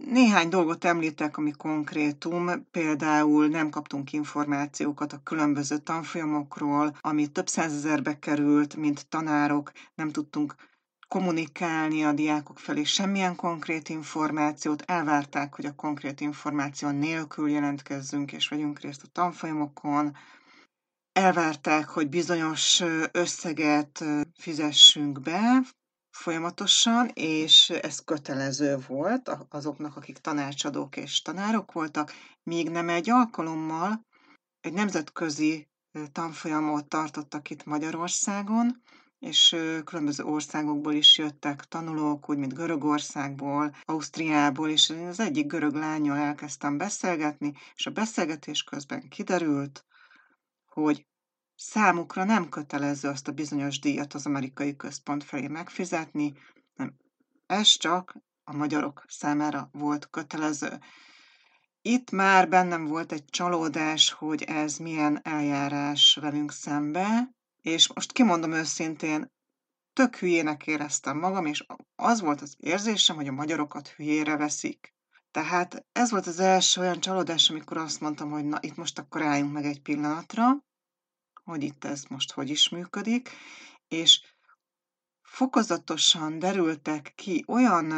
Néhány 0.00 0.48
dolgot 0.48 0.84
említek, 0.84 1.36
ami 1.36 1.50
konkrétum, 1.50 2.70
például 2.70 3.46
nem 3.46 3.70
kaptunk 3.70 4.12
információkat 4.12 5.12
a 5.12 5.20
különböző 5.22 5.78
tanfolyamokról, 5.78 6.96
ami 7.00 7.26
több 7.26 7.48
százezerbe 7.48 8.18
került, 8.18 8.76
mint 8.76 9.06
tanárok, 9.08 9.72
nem 9.94 10.10
tudtunk 10.10 10.54
kommunikálni 11.08 12.04
a 12.04 12.12
diákok 12.12 12.58
felé 12.58 12.82
semmilyen 12.84 13.36
konkrét 13.36 13.88
információt, 13.88 14.82
elvárták, 14.82 15.54
hogy 15.54 15.64
a 15.66 15.74
konkrét 15.74 16.20
információ 16.20 16.88
nélkül 16.90 17.50
jelentkezzünk 17.50 18.32
és 18.32 18.48
vegyünk 18.48 18.80
részt 18.80 19.02
a 19.02 19.08
tanfolyamokon, 19.12 20.16
elvárták, 21.12 21.88
hogy 21.88 22.08
bizonyos 22.08 22.82
összeget 23.12 24.04
fizessünk 24.38 25.20
be 25.20 25.62
folyamatosan, 26.14 27.10
és 27.14 27.70
ez 27.70 27.98
kötelező 28.04 28.76
volt 28.86 29.30
azoknak, 29.48 29.96
akik 29.96 30.18
tanácsadók 30.18 30.96
és 30.96 31.22
tanárok 31.22 31.72
voltak, 31.72 32.12
míg 32.42 32.70
nem 32.70 32.88
egy 32.88 33.10
alkalommal 33.10 34.06
egy 34.60 34.72
nemzetközi 34.72 35.68
tanfolyamot 36.12 36.88
tartottak 36.88 37.50
itt 37.50 37.64
Magyarországon, 37.64 38.82
és 39.18 39.56
különböző 39.84 40.24
országokból 40.24 40.92
is 40.92 41.18
jöttek 41.18 41.64
tanulók, 41.64 42.30
úgy, 42.30 42.38
mint 42.38 42.54
Görögországból, 42.54 43.74
Ausztriából, 43.84 44.68
és 44.68 44.88
én 44.88 45.06
az 45.06 45.20
egyik 45.20 45.46
görög 45.46 45.74
lányjal 45.74 46.16
elkezdtem 46.16 46.76
beszélgetni, 46.76 47.52
és 47.74 47.86
a 47.86 47.90
beszélgetés 47.90 48.62
közben 48.62 49.08
kiderült, 49.08 49.84
hogy 50.66 51.06
számukra 51.56 52.24
nem 52.24 52.48
kötelező 52.48 53.08
azt 53.08 53.28
a 53.28 53.32
bizonyos 53.32 53.78
díjat 53.78 54.14
az 54.14 54.26
amerikai 54.26 54.76
központ 54.76 55.24
felé 55.24 55.46
megfizetni, 55.46 56.34
nem, 56.74 56.94
ez 57.46 57.68
csak 57.68 58.16
a 58.44 58.56
magyarok 58.56 59.04
számára 59.08 59.68
volt 59.72 60.10
kötelező. 60.10 60.80
Itt 61.82 62.10
már 62.10 62.48
bennem 62.48 62.84
volt 62.84 63.12
egy 63.12 63.24
csalódás, 63.24 64.10
hogy 64.10 64.42
ez 64.42 64.76
milyen 64.76 65.20
eljárás 65.22 66.18
velünk 66.20 66.52
szembe, 66.52 67.34
és 67.60 67.92
most 67.92 68.12
kimondom 68.12 68.52
őszintén, 68.52 69.32
tök 69.92 70.16
hülyének 70.16 70.66
éreztem 70.66 71.18
magam, 71.18 71.46
és 71.46 71.66
az 71.96 72.20
volt 72.20 72.40
az 72.40 72.56
érzésem, 72.58 73.16
hogy 73.16 73.28
a 73.28 73.32
magyarokat 73.32 73.88
hülyére 73.88 74.36
veszik. 74.36 74.94
Tehát 75.30 75.86
ez 75.92 76.10
volt 76.10 76.26
az 76.26 76.40
első 76.40 76.80
olyan 76.80 77.00
csalódás, 77.00 77.50
amikor 77.50 77.76
azt 77.76 78.00
mondtam, 78.00 78.30
hogy 78.30 78.44
na, 78.44 78.58
itt 78.60 78.76
most 78.76 78.98
akkor 78.98 79.22
álljunk 79.22 79.52
meg 79.52 79.64
egy 79.64 79.82
pillanatra, 79.82 80.42
hogy 81.44 81.62
itt 81.62 81.84
ez 81.84 82.04
most 82.04 82.32
hogy 82.32 82.50
is 82.50 82.68
működik, 82.68 83.30
és 83.88 84.20
fokozatosan 85.22 86.38
derültek 86.38 87.12
ki 87.14 87.44
olyan 87.46 87.88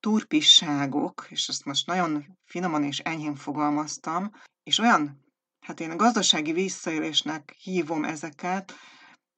turpisságok, 0.00 1.26
és 1.28 1.48
ezt 1.48 1.64
most 1.64 1.86
nagyon 1.86 2.38
finoman 2.44 2.84
és 2.84 2.98
enyhén 2.98 3.34
fogalmaztam, 3.34 4.30
és 4.62 4.78
olyan, 4.78 5.24
hát 5.60 5.80
én 5.80 5.90
a 5.90 5.96
gazdasági 5.96 6.52
visszaélésnek 6.52 7.56
hívom 7.58 8.04
ezeket, 8.04 8.72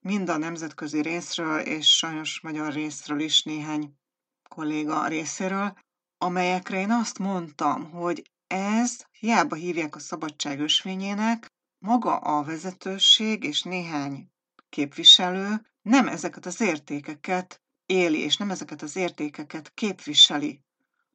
mind 0.01 0.29
a 0.29 0.37
nemzetközi 0.37 1.03
részről, 1.03 1.59
és 1.59 1.97
sajnos 1.97 2.41
magyar 2.41 2.73
részről 2.73 3.21
is 3.21 3.43
néhány 3.43 3.95
kolléga 4.49 5.07
részéről, 5.07 5.79
amelyekre 6.19 6.81
én 6.81 6.91
azt 6.91 7.19
mondtam, 7.19 7.91
hogy 7.91 8.31
ez 8.47 9.05
hiába 9.19 9.55
hívják 9.55 9.97
a 9.97 9.99
szabadság 9.99 10.61
ösvényének, 10.61 11.53
maga 11.79 12.17
a 12.17 12.43
vezetőség 12.43 13.45
és 13.45 13.63
néhány 13.63 14.31
képviselő 14.69 15.67
nem 15.83 16.09
ezeket 16.09 16.47
az 16.47 16.61
értékeket 16.61 17.63
éli, 17.87 18.19
és 18.19 18.37
nem 18.37 18.51
ezeket 18.51 18.83
az 18.83 18.97
értékeket 18.97 19.75
képviseli, 19.75 20.63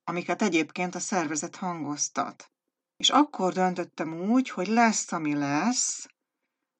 amiket 0.04 0.42
egyébként 0.42 0.96
a 0.96 1.00
szervezet 1.00 1.56
hangoztat. 1.56 2.52
És 2.98 3.10
akkor 3.10 3.54
döntöttem 3.54 4.14
úgy, 4.14 4.50
hogy 4.50 4.68
lesz, 4.68 5.12
ami 5.12 5.36
lesz. 5.36 6.08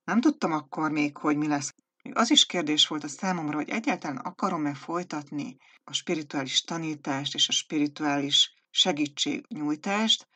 Nem 0.04 0.22
tudtam 0.22 0.52
akkor 0.52 0.92
még, 0.92 1.18
hogy 1.18 1.38
mi 1.38 1.48
lesz. 1.48 1.74
Az 2.14 2.32
is 2.32 2.46
kérdés 2.46 2.88
volt 2.88 3.04
a 3.04 3.08
számomra, 3.08 3.56
hogy 3.56 3.70
egyáltalán 3.70 4.18
akarom-e 4.18 4.74
folytatni 4.74 5.58
a 5.84 5.94
spirituális 5.94 6.62
tanítást 6.62 7.34
és 7.34 7.48
a 7.48 7.52
spirituális 7.52 8.54
segítségnyújtást, 8.70 10.28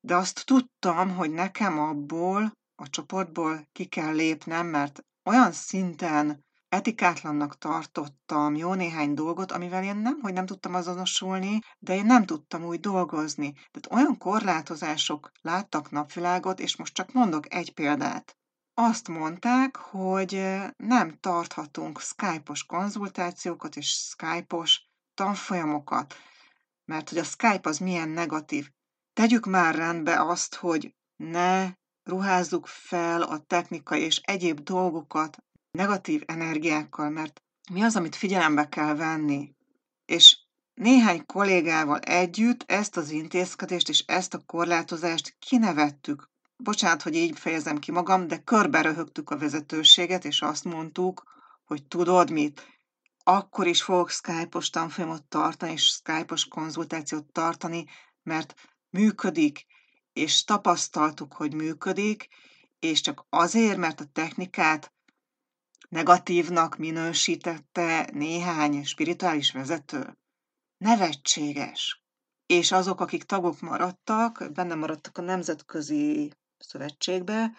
de 0.00 0.16
azt 0.16 0.44
tudtam, 0.44 1.14
hogy 1.14 1.30
nekem 1.30 1.78
abból 1.78 2.52
a 2.74 2.88
csoportból 2.88 3.68
ki 3.72 3.84
kell 3.84 4.14
lépnem, 4.14 4.66
mert 4.66 5.04
olyan 5.24 5.52
szinten 5.52 6.44
etikátlannak 6.68 7.58
tartottam 7.58 8.54
jó 8.54 8.74
néhány 8.74 9.14
dolgot, 9.14 9.52
amivel 9.52 9.84
én 9.84 9.96
nem, 9.96 10.20
hogy 10.20 10.32
nem 10.32 10.46
tudtam 10.46 10.74
azonosulni, 10.74 11.58
de 11.78 11.94
én 11.94 12.06
nem 12.06 12.26
tudtam 12.26 12.64
úgy 12.64 12.80
dolgozni. 12.80 13.52
Tehát 13.52 13.90
olyan 13.90 14.18
korlátozások 14.18 15.30
láttak 15.40 15.90
napvilágot, 15.90 16.60
és 16.60 16.76
most 16.76 16.94
csak 16.94 17.12
mondok 17.12 17.54
egy 17.54 17.74
példát. 17.74 18.36
Azt 18.74 19.08
mondták, 19.08 19.76
hogy 19.76 20.60
nem 20.76 21.18
tarthatunk 21.20 22.00
Skype-os 22.00 22.64
konzultációkat 22.64 23.76
és 23.76 23.88
Skype-os 23.88 24.88
tanfolyamokat, 25.14 26.14
mert 26.84 27.08
hogy 27.08 27.18
a 27.18 27.24
Skype 27.24 27.68
az 27.68 27.78
milyen 27.78 28.08
negatív. 28.08 28.70
Tegyük 29.12 29.46
már 29.46 29.74
rendbe 29.74 30.20
azt, 30.20 30.54
hogy 30.54 30.94
ne 31.16 31.70
ruházzuk 32.04 32.66
fel 32.66 33.22
a 33.22 33.38
technikai 33.38 34.00
és 34.00 34.16
egyéb 34.16 34.60
dolgokat 34.60 35.36
negatív 35.70 36.22
energiákkal, 36.26 37.10
mert 37.10 37.42
mi 37.72 37.82
az, 37.82 37.96
amit 37.96 38.16
figyelembe 38.16 38.68
kell 38.68 38.94
venni. 38.94 39.54
És 40.04 40.38
néhány 40.74 41.26
kollégával 41.26 41.98
együtt 41.98 42.64
ezt 42.66 42.96
az 42.96 43.10
intézkedést 43.10 43.88
és 43.88 44.04
ezt 44.06 44.34
a 44.34 44.42
korlátozást 44.46 45.36
kinevettük. 45.38 46.30
Bocsánat, 46.56 47.02
hogy 47.02 47.14
így 47.14 47.38
fejezem 47.38 47.78
ki 47.78 47.90
magam, 47.90 48.26
de 48.26 48.38
körbe 48.38 48.80
röhögtük 48.80 49.30
a 49.30 49.38
vezetőséget, 49.38 50.24
és 50.24 50.42
azt 50.42 50.64
mondtuk, 50.64 51.22
hogy 51.64 51.86
tudod 51.86 52.30
mit, 52.30 52.66
akkor 53.24 53.66
is 53.66 53.82
fogok 53.82 54.10
Skype-os 54.10 54.70
tanfolyamot 54.70 55.24
tartani, 55.24 55.72
és 55.72 55.82
Skype-os 55.82 56.48
konzultációt 56.48 57.32
tartani, 57.32 57.84
mert 58.22 58.54
működik, 58.90 59.66
és 60.14 60.44
tapasztaltuk, 60.44 61.32
hogy 61.32 61.54
működik, 61.54 62.28
és 62.78 63.00
csak 63.00 63.26
azért, 63.28 63.76
mert 63.76 64.00
a 64.00 64.04
technikát 64.12 64.92
negatívnak 65.88 66.76
minősítette 66.76 68.08
néhány 68.12 68.84
spirituális 68.84 69.52
vezető. 69.52 70.18
Nevetséges. 70.76 72.02
És 72.46 72.72
azok, 72.72 73.00
akik 73.00 73.22
tagok 73.22 73.60
maradtak, 73.60 74.52
benne 74.52 74.74
maradtak 74.74 75.18
a 75.18 75.22
Nemzetközi 75.22 76.32
Szövetségbe, 76.58 77.52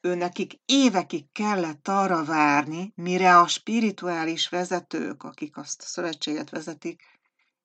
ő 0.00 0.14
nekik 0.14 0.60
évekig 0.64 1.32
kellett 1.32 1.88
arra 1.88 2.24
várni, 2.24 2.92
mire 2.94 3.38
a 3.38 3.46
spirituális 3.46 4.48
vezetők, 4.48 5.22
akik 5.22 5.56
azt 5.56 5.82
a 5.82 5.86
szövetséget 5.86 6.50
vezetik, 6.50 7.02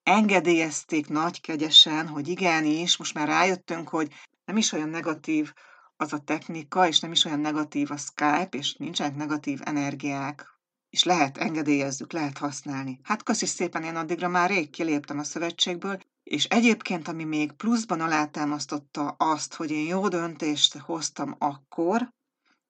engedélyezték 0.03 1.07
nagy 1.07 1.41
kegyesen, 1.41 2.07
hogy 2.07 2.27
igenis, 2.27 2.97
most 2.97 3.13
már 3.13 3.27
rájöttünk, 3.27 3.89
hogy 3.89 4.13
nem 4.45 4.57
is 4.57 4.71
olyan 4.71 4.89
negatív 4.89 5.53
az 5.95 6.13
a 6.13 6.19
technika, 6.19 6.87
és 6.87 6.99
nem 6.99 7.11
is 7.11 7.25
olyan 7.25 7.39
negatív 7.39 7.91
a 7.91 7.97
Skype, 7.97 8.57
és 8.57 8.73
nincsenek 8.73 9.15
negatív 9.15 9.59
energiák, 9.63 10.59
és 10.89 11.03
lehet, 11.03 11.37
engedélyezzük, 11.37 12.11
lehet 12.11 12.37
használni. 12.37 12.99
Hát 13.03 13.23
köszi 13.23 13.45
szépen, 13.45 13.83
én 13.83 13.95
addigra 13.95 14.27
már 14.27 14.49
rég 14.49 14.69
kiléptem 14.69 15.19
a 15.19 15.23
szövetségből, 15.23 15.97
és 16.23 16.45
egyébként, 16.45 17.07
ami 17.07 17.23
még 17.23 17.51
pluszban 17.51 18.01
alátámasztotta 18.01 19.07
azt, 19.07 19.53
hogy 19.53 19.71
én 19.71 19.87
jó 19.87 20.07
döntést 20.07 20.77
hoztam 20.77 21.35
akkor, 21.37 22.13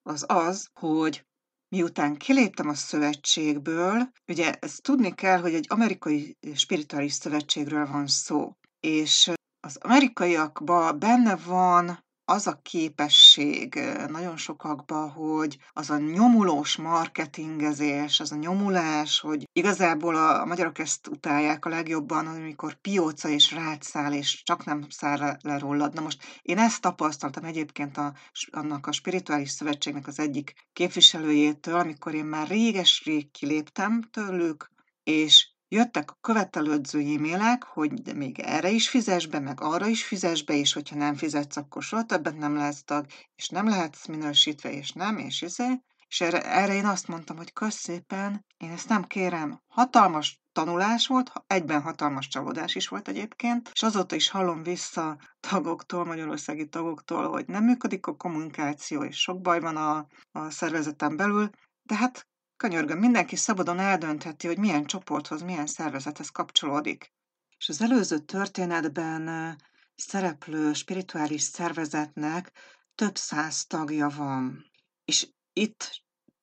az 0.02 0.24
az, 0.28 0.68
hogy 0.72 1.26
miután 1.72 2.16
kiléptem 2.16 2.68
a 2.68 2.74
szövetségből, 2.74 4.12
ugye 4.26 4.52
ezt 4.52 4.82
tudni 4.82 5.14
kell, 5.14 5.40
hogy 5.40 5.54
egy 5.54 5.66
amerikai 5.68 6.36
spirituális 6.54 7.12
szövetségről 7.12 7.86
van 7.86 8.06
szó, 8.06 8.56
és 8.80 9.30
az 9.60 9.76
amerikaiakban 9.80 10.98
benne 10.98 11.36
van 11.36 12.04
az 12.32 12.46
a 12.46 12.60
képesség 12.62 13.80
nagyon 14.08 14.36
sokakban, 14.36 15.10
hogy 15.10 15.58
az 15.72 15.90
a 15.90 15.98
nyomulós 15.98 16.76
marketingezés, 16.76 18.20
az 18.20 18.32
a 18.32 18.36
nyomulás, 18.36 19.20
hogy 19.20 19.48
igazából 19.52 20.16
a, 20.16 20.40
a 20.40 20.44
magyarok 20.44 20.78
ezt 20.78 21.06
utálják 21.06 21.64
a 21.64 21.68
legjobban, 21.68 22.26
amikor 22.26 22.74
pióca 22.74 23.28
és 23.28 23.52
rátszál, 23.52 24.12
és 24.12 24.42
csak 24.42 24.64
nem 24.64 24.84
száll 24.88 25.38
le 25.42 25.58
rólad. 25.58 25.94
Na 25.94 26.00
most 26.00 26.22
én 26.42 26.58
ezt 26.58 26.80
tapasztaltam 26.80 27.44
egyébként 27.44 27.96
a, 27.96 28.12
annak 28.50 28.86
a 28.86 28.92
spirituális 28.92 29.50
szövetségnek 29.50 30.06
az 30.06 30.18
egyik 30.18 30.54
képviselőjétől, 30.72 31.78
amikor 31.78 32.14
én 32.14 32.24
már 32.24 32.48
réges-rég 32.48 33.30
kiléptem 33.30 34.02
tőlük, 34.10 34.70
és 35.02 35.51
Jöttek 35.74 36.10
a 36.10 36.18
követelődző 36.20 36.98
e-mailek, 36.98 37.62
hogy 37.62 37.92
de 37.92 38.12
még 38.12 38.38
erre 38.38 38.70
is 38.70 38.88
fizes 38.88 39.26
be, 39.26 39.38
meg 39.38 39.60
arra 39.60 39.86
is 39.86 40.04
fizes 40.04 40.44
be, 40.44 40.54
és 40.54 40.72
hogyha 40.72 40.96
nem 40.96 41.14
fizetsz, 41.14 41.56
akkor 41.56 41.82
soha 41.82 42.04
többet 42.04 42.38
nem 42.38 42.56
lesz 42.56 42.84
tag, 42.84 43.06
és 43.36 43.48
nem 43.48 43.68
lehetsz 43.68 44.06
minősítve, 44.06 44.72
és 44.72 44.92
nem, 44.92 45.18
és 45.18 45.42
izé. 45.42 45.80
És 46.08 46.20
erre, 46.20 46.42
erre 46.42 46.74
én 46.74 46.86
azt 46.86 47.08
mondtam, 47.08 47.36
hogy 47.36 47.52
kösz 47.52 47.74
szépen, 47.74 48.44
én 48.56 48.70
ezt 48.70 48.88
nem 48.88 49.04
kérem. 49.04 49.60
Hatalmas 49.68 50.40
tanulás 50.52 51.06
volt, 51.06 51.32
egyben 51.46 51.82
hatalmas 51.82 52.28
csalódás 52.28 52.74
is 52.74 52.88
volt 52.88 53.08
egyébként, 53.08 53.70
és 53.72 53.82
azóta 53.82 54.14
is 54.14 54.30
hallom 54.30 54.62
vissza 54.62 55.18
tagoktól, 55.40 56.04
magyarországi 56.04 56.68
tagoktól, 56.68 57.28
hogy 57.28 57.46
nem 57.46 57.64
működik 57.64 58.06
a 58.06 58.16
kommunikáció, 58.16 59.02
és 59.02 59.20
sok 59.20 59.40
baj 59.40 59.60
van 59.60 59.76
a, 59.76 60.06
a 60.32 60.50
szervezeten 60.50 61.16
belül, 61.16 61.50
de 61.82 61.94
hát 61.94 62.26
Könyörgöm, 62.62 62.98
mindenki 62.98 63.36
szabadon 63.36 63.78
eldöntheti, 63.78 64.46
hogy 64.46 64.58
milyen 64.58 64.84
csoporthoz, 64.84 65.42
milyen 65.42 65.66
szervezethez 65.66 66.28
kapcsolódik. 66.28 67.12
És 67.58 67.68
az 67.68 67.82
előző 67.82 68.18
történetben 68.18 69.56
szereplő 69.94 70.72
spirituális 70.72 71.42
szervezetnek 71.42 72.52
több 72.94 73.16
száz 73.16 73.66
tagja 73.66 74.08
van. 74.08 74.64
És 75.04 75.28
itt 75.52 76.02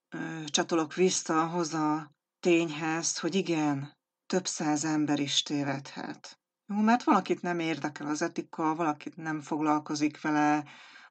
ö, 0.09 0.43
csatolok 0.45 0.93
vissza 0.93 1.41
ahhoz 1.41 1.73
a 1.73 2.11
tényhez, 2.39 3.19
hogy 3.19 3.35
igen, 3.35 3.97
több 4.25 4.47
száz 4.47 4.85
ember 4.85 5.19
is 5.19 5.43
tévedhet. 5.43 6.39
Jó, 6.65 6.81
mert 6.81 7.03
valakit 7.03 7.41
nem 7.41 7.59
érdekel 7.59 8.07
az 8.07 8.21
etika, 8.21 8.75
valakit 8.75 9.15
nem 9.15 9.41
foglalkozik 9.41 10.21
vele, 10.21 10.63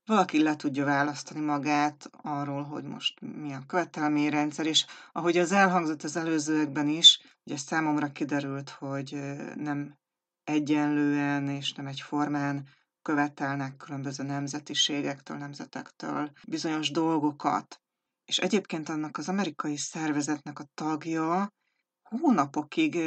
valaki 0.09 0.42
le 0.42 0.57
tudja 0.57 0.85
választani 0.85 1.40
magát 1.40 2.11
arról, 2.23 2.62
hogy 2.62 2.85
most 2.85 3.21
mi 3.21 3.53
a 3.53 3.62
követelményrendszer, 3.66 4.66
és 4.66 4.87
ahogy 5.12 5.37
az 5.38 5.53
elhangzott 5.53 6.03
az 6.03 6.16
előzőekben 6.16 6.88
is, 6.88 7.21
ugye 7.44 7.57
számomra 7.57 8.12
kiderült, 8.12 8.71
hogy 8.71 9.18
nem 9.55 9.94
egyenlően 10.44 11.49
és 11.49 11.73
nem 11.73 11.87
egyformán 11.87 12.68
követelnek 13.03 13.77
különböző 13.77 14.23
nemzetiségektől, 14.25 15.37
nemzetektől 15.37 16.31
bizonyos 16.49 16.90
dolgokat. 16.90 17.81
És 18.25 18.38
egyébként 18.38 18.88
annak 18.88 19.16
az 19.18 19.29
amerikai 19.29 19.77
szervezetnek 19.77 20.59
a 20.59 20.68
tagja 20.75 21.53
hónapokig 22.03 22.99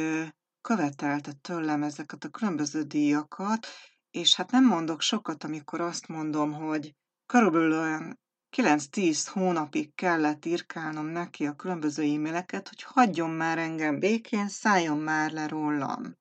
követelte 0.60 1.32
tőlem 1.32 1.82
ezeket 1.82 2.24
a 2.24 2.28
különböző 2.28 2.82
díjakat, 2.82 3.66
és 4.12 4.34
hát 4.34 4.50
nem 4.50 4.66
mondok 4.66 5.00
sokat, 5.00 5.44
amikor 5.44 5.80
azt 5.80 6.08
mondom, 6.08 6.52
hogy 6.52 6.94
körülbelül 7.26 7.72
olyan 7.72 8.20
9-10 8.56 9.26
hónapig 9.32 9.94
kellett 9.94 10.44
írkálnom 10.44 11.06
neki 11.06 11.46
a 11.46 11.54
különböző 11.54 12.02
e-maileket, 12.02 12.68
hogy 12.68 12.82
hagyjon 12.82 13.30
már 13.30 13.58
engem 13.58 13.98
békén, 13.98 14.48
szálljon 14.48 14.98
már 14.98 15.32
le 15.32 15.46
rólam. 15.46 16.16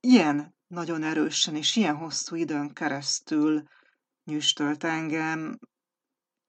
Ilyen 0.00 0.54
nagyon 0.66 1.02
erősen 1.02 1.56
és 1.56 1.76
ilyen 1.76 1.96
hosszú 1.96 2.36
időn 2.36 2.72
keresztül 2.72 3.62
nyüstölt 4.24 4.84
engem, 4.84 5.58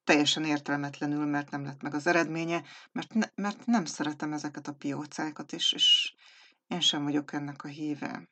teljesen 0.04 0.44
értelmetlenül, 0.44 1.26
mert 1.26 1.52
nem 1.52 1.64
lett 1.66 1.82
meg 1.82 1.94
az 1.94 2.08
eredménye, 2.08 2.64
mert, 2.92 3.14
ne, 3.14 3.28
mert 3.36 3.66
nem 3.66 3.86
szeretem 3.86 4.34
ezeket 4.34 4.68
a 4.68 4.74
piócákat, 4.74 5.54
és, 5.54 5.74
és 5.74 6.14
én 6.68 6.80
sem 6.80 7.04
vagyok 7.04 7.34
ennek 7.34 7.64
a 7.64 7.68
híve. 7.68 8.30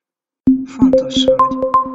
Fontos 0.65 1.23
vagy. 1.25 1.92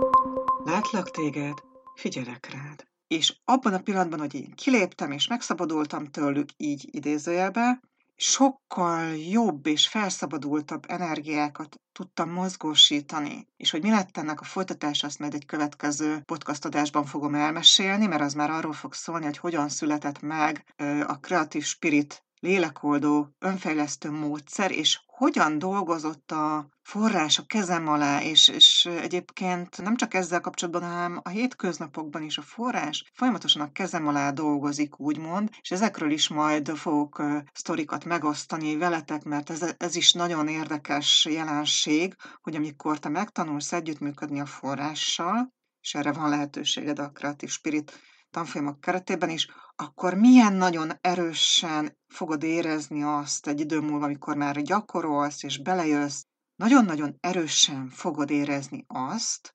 Látlak 0.68 1.10
téged, 1.10 1.58
figyelek 1.94 2.50
rád. 2.52 2.86
És 3.06 3.36
abban 3.44 3.74
a 3.74 3.78
pillanatban, 3.78 4.18
hogy 4.18 4.34
én 4.34 4.52
kiléptem 4.54 5.10
és 5.10 5.26
megszabadultam 5.26 6.06
tőlük 6.06 6.48
így 6.56 6.88
idézőjelbe, 6.90 7.80
sokkal 8.16 9.16
jobb 9.16 9.66
és 9.66 9.88
felszabadultabb 9.88 10.84
energiákat 10.88 11.80
tudtam 11.92 12.30
mozgósítani. 12.30 13.46
És 13.56 13.70
hogy 13.70 13.82
mi 13.82 13.90
lett 13.90 14.16
ennek 14.16 14.40
a 14.40 14.44
folytatása, 14.44 15.06
azt 15.06 15.18
majd 15.18 15.34
egy 15.34 15.46
következő 15.46 16.20
podcast 16.24 16.64
adásban 16.64 17.04
fogom 17.04 17.34
elmesélni, 17.34 18.06
mert 18.06 18.22
az 18.22 18.34
már 18.34 18.50
arról 18.50 18.72
fog 18.72 18.94
szólni, 18.94 19.24
hogy 19.24 19.38
hogyan 19.38 19.68
született 19.68 20.20
meg 20.20 20.74
a 21.06 21.18
Creative 21.20 21.64
Spirit 21.64 22.22
lélekoldó 22.40 23.28
önfejlesztő 23.38 24.10
módszer, 24.10 24.70
és 24.70 25.00
hogyan 25.06 25.58
dolgozott 25.58 26.30
a 26.32 26.68
forrás 26.82 27.38
a 27.38 27.46
kezem 27.46 27.88
alá, 27.88 28.22
és, 28.22 28.48
és 28.48 28.88
egyébként 29.00 29.82
nem 29.82 29.96
csak 29.96 30.14
ezzel 30.14 30.40
kapcsolatban, 30.40 30.90
hanem 30.90 31.20
a 31.22 31.28
hétköznapokban 31.28 32.22
is 32.22 32.38
a 32.38 32.42
forrás 32.42 33.10
folyamatosan 33.14 33.62
a 33.62 33.72
kezem 33.72 34.06
alá 34.06 34.30
dolgozik, 34.30 34.98
úgymond, 34.98 35.50
és 35.60 35.70
ezekről 35.70 36.10
is 36.10 36.28
majd 36.28 36.68
fogok 36.76 37.22
sztorikat 37.52 38.04
megosztani 38.04 38.76
veletek, 38.76 39.22
mert 39.22 39.50
ez, 39.50 39.74
ez 39.78 39.96
is 39.96 40.12
nagyon 40.12 40.48
érdekes 40.48 41.26
jelenség, 41.30 42.14
hogy 42.42 42.54
amikor 42.54 42.98
te 42.98 43.08
megtanulsz 43.08 43.72
együttműködni 43.72 44.40
a 44.40 44.46
forrással, 44.46 45.52
és 45.80 45.94
erre 45.94 46.12
van 46.12 46.28
lehetőséged 46.28 46.98
a 46.98 47.10
Creative 47.10 47.52
Spirit 47.52 47.92
tanfolyamok 48.38 48.80
keretében 48.80 49.30
is, 49.30 49.48
akkor 49.76 50.14
milyen 50.14 50.52
nagyon 50.52 50.90
erősen 51.00 51.98
fogod 52.06 52.42
érezni 52.42 53.02
azt 53.02 53.46
egy 53.46 53.60
idő 53.60 53.80
múlva, 53.80 54.04
amikor 54.04 54.36
már 54.36 54.62
gyakorolsz 54.62 55.42
és 55.42 55.62
belejössz, 55.62 56.22
nagyon-nagyon 56.56 57.16
erősen 57.20 57.88
fogod 57.88 58.30
érezni 58.30 58.84
azt, 58.86 59.54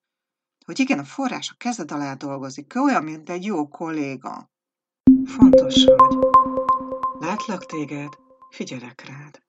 hogy 0.66 0.80
igen, 0.80 1.00
a 1.00 1.04
forrás 1.04 1.50
a 1.50 1.56
kezed 1.58 1.92
alá 1.92 2.14
dolgozik, 2.14 2.76
ő 2.76 2.80
olyan, 2.80 3.04
mint 3.04 3.30
egy 3.30 3.46
jó 3.46 3.68
kolléga. 3.68 4.52
Fontos 5.26 5.86
vagy. 5.86 6.18
Látlak 7.20 7.66
téged, 7.66 8.14
figyelek 8.50 9.08
rád. 9.08 9.44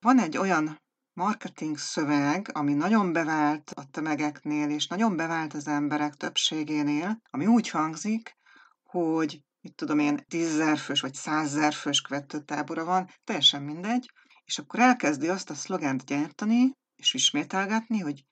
Van 0.00 0.18
egy 0.18 0.36
olyan 0.36 0.80
marketing 1.14 1.78
szöveg, 1.78 2.50
ami 2.52 2.74
nagyon 2.74 3.12
bevált 3.12 3.70
a 3.70 3.90
tömegeknél, 3.90 4.70
és 4.70 4.86
nagyon 4.86 5.16
bevált 5.16 5.54
az 5.54 5.66
emberek 5.66 6.14
többségénél, 6.14 7.20
ami 7.30 7.46
úgy 7.46 7.68
hangzik, 7.68 8.36
hogy 8.82 9.42
mit 9.60 9.74
tudom 9.74 9.98
én, 9.98 10.24
tízezer 10.28 10.78
fős 10.78 11.00
vagy 11.00 11.14
százezer 11.14 11.72
fős 11.74 12.00
követőtábora 12.00 12.84
van, 12.84 13.10
teljesen 13.24 13.62
mindegy, 13.62 14.10
és 14.44 14.58
akkor 14.58 14.80
elkezdi 14.80 15.28
azt 15.28 15.50
a 15.50 15.54
szlogent 15.54 16.04
gyártani, 16.04 16.72
és 16.96 17.14
ismételgetni, 17.14 17.98
hogy 17.98 18.24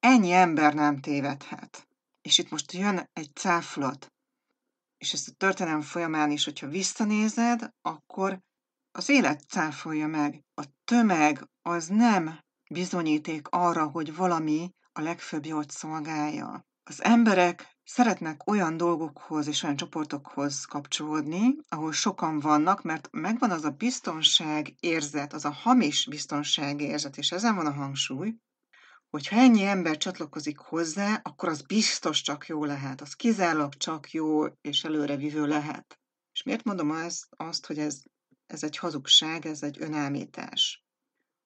ennyi 0.00 0.32
ember 0.32 0.74
nem 0.74 1.00
tévedhet. 1.00 1.88
És 2.22 2.38
itt 2.38 2.50
most 2.50 2.72
jön 2.72 3.10
egy 3.12 3.30
cáflat, 3.34 4.12
és 4.98 5.12
ezt 5.12 5.28
a 5.28 5.32
történelem 5.36 5.80
folyamán 5.80 6.30
is, 6.30 6.44
hogyha 6.44 6.68
visszanézed, 6.68 7.68
akkor 7.80 8.40
az 8.92 9.08
élet 9.08 9.44
cáfolja 9.48 10.06
meg. 10.06 10.44
A 10.54 10.64
tömeg 10.84 11.48
az 11.62 11.86
nem 11.86 12.38
bizonyíték 12.70 13.48
arra, 13.48 13.86
hogy 13.86 14.16
valami 14.16 14.70
a 14.92 15.00
legfőbb 15.00 15.46
jót 15.46 15.70
szolgálja. 15.70 16.66
Az 16.84 17.02
emberek 17.02 17.76
szeretnek 17.84 18.50
olyan 18.50 18.76
dolgokhoz 18.76 19.46
és 19.46 19.62
olyan 19.62 19.76
csoportokhoz 19.76 20.64
kapcsolódni, 20.64 21.56
ahol 21.68 21.92
sokan 21.92 22.40
vannak, 22.40 22.82
mert 22.82 23.08
megvan 23.10 23.50
az 23.50 23.64
a 23.64 23.70
biztonság 23.70 24.74
érzet, 24.80 25.32
az 25.32 25.44
a 25.44 25.50
hamis 25.50 26.06
biztonság 26.06 26.80
érzet, 26.80 27.16
és 27.16 27.32
ezen 27.32 27.54
van 27.54 27.66
a 27.66 27.72
hangsúly, 27.72 28.34
hogy 29.10 29.28
ha 29.28 29.36
ennyi 29.36 29.64
ember 29.64 29.96
csatlakozik 29.96 30.58
hozzá, 30.58 31.20
akkor 31.22 31.48
az 31.48 31.62
biztos 31.62 32.20
csak 32.20 32.46
jó 32.46 32.64
lehet, 32.64 33.00
az 33.00 33.14
kizárólag 33.14 33.74
csak 33.74 34.10
jó 34.10 34.44
és 34.60 34.84
előrevívő 34.84 35.46
lehet. 35.46 35.98
És 36.32 36.42
miért 36.42 36.64
mondom 36.64 36.90
azt, 36.90 37.26
azt 37.36 37.66
hogy 37.66 37.78
ez, 37.78 38.02
ez 38.52 38.62
egy 38.62 38.76
hazugság, 38.76 39.46
ez 39.46 39.62
egy 39.62 39.76
önállítás? 39.80 40.84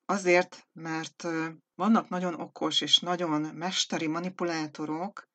Azért, 0.05 0.67
mert 0.73 1.27
vannak 1.75 2.09
nagyon 2.09 2.41
okos 2.41 2.81
és 2.81 2.99
nagyon 2.99 3.41
mesteri 3.41 4.07
manipulátorok, 4.07 5.29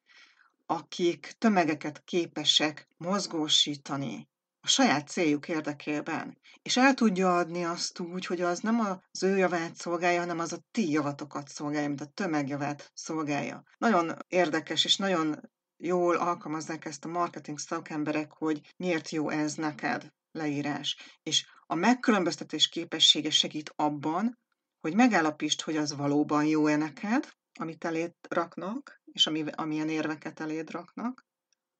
akik 0.65 1.35
tömegeket 1.37 2.03
képesek 2.03 2.87
mozgósítani 2.97 4.29
a 4.63 4.67
saját 4.67 5.07
céljuk 5.07 5.47
érdekében, 5.47 6.37
és 6.61 6.77
el 6.77 6.93
tudja 6.93 7.37
adni 7.37 7.63
azt 7.63 7.99
úgy, 7.99 8.25
hogy 8.25 8.41
az 8.41 8.59
nem 8.59 8.79
az 8.79 9.23
ő 9.23 9.37
javát 9.37 9.75
szolgálja, 9.75 10.19
hanem 10.19 10.39
az 10.39 10.53
a 10.53 10.63
ti 10.71 10.91
javatokat 10.91 11.47
szolgálja, 11.47 11.87
mint 11.87 12.01
a 12.01 12.05
tömegjavát 12.13 12.91
szolgálja. 12.93 13.63
Nagyon 13.77 14.11
érdekes 14.27 14.85
és 14.85 14.97
nagyon 14.97 15.51
jól 15.77 16.15
alkalmazzák 16.15 16.85
ezt 16.85 17.05
a 17.05 17.09
marketing 17.09 17.59
szakemberek, 17.59 18.31
hogy 18.31 18.73
miért 18.77 19.09
jó 19.09 19.29
ez 19.29 19.53
neked 19.55 20.13
leírás. 20.31 20.97
És 21.23 21.45
a 21.71 21.75
megkülönböztetés 21.75 22.69
képessége 22.69 23.29
segít 23.29 23.73
abban, 23.75 24.39
hogy 24.79 24.95
megállapítsd, 24.95 25.61
hogy 25.61 25.77
az 25.77 25.95
valóban 25.95 26.45
jó-e 26.45 26.75
neked, 26.75 27.33
amit 27.59 27.85
eléd 27.85 28.13
raknak, 28.29 29.01
és 29.05 29.27
ami, 29.27 29.43
amilyen 29.51 29.89
érveket 29.89 30.39
eléd 30.39 30.71
raknak, 30.71 31.25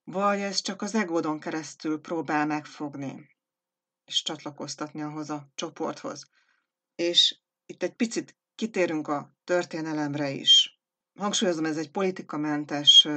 vagy 0.04 0.40
ez 0.40 0.62
csak 0.62 0.82
az 0.82 0.96
egódon 0.96 1.40
keresztül 1.40 2.02
próbál 2.02 2.46
megfogni, 2.46 3.38
és 4.06 4.24
csatlakoztatni 4.24 5.02
ahhoz 5.02 5.30
a 5.30 5.52
csoporthoz. 5.56 6.30
És 6.96 7.40
itt 7.66 7.84
egy 7.84 7.94
picit 7.94 8.38
kitérünk 8.56 9.08
a 9.08 9.36
történelemre 9.44 10.30
is. 10.30 10.82
Hangsúlyozom, 11.20 11.66
ez 11.66 11.78
egy 11.78 11.92
politikamentes, 11.92 13.08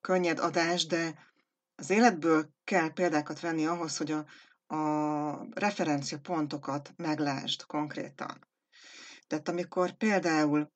könnyed 0.00 0.38
adás, 0.38 0.86
de 0.86 1.32
az 1.74 1.90
életből 1.90 2.54
kell 2.64 2.92
példákat 2.92 3.40
venni 3.40 3.66
ahhoz, 3.66 3.96
hogy 3.96 4.10
a, 4.10 4.24
a 4.66 5.60
referencia 5.60 6.18
pontokat 6.18 6.92
meglásd 6.96 7.66
konkrétan. 7.66 8.48
Tehát 9.26 9.48
amikor 9.48 9.92
például 9.92 10.72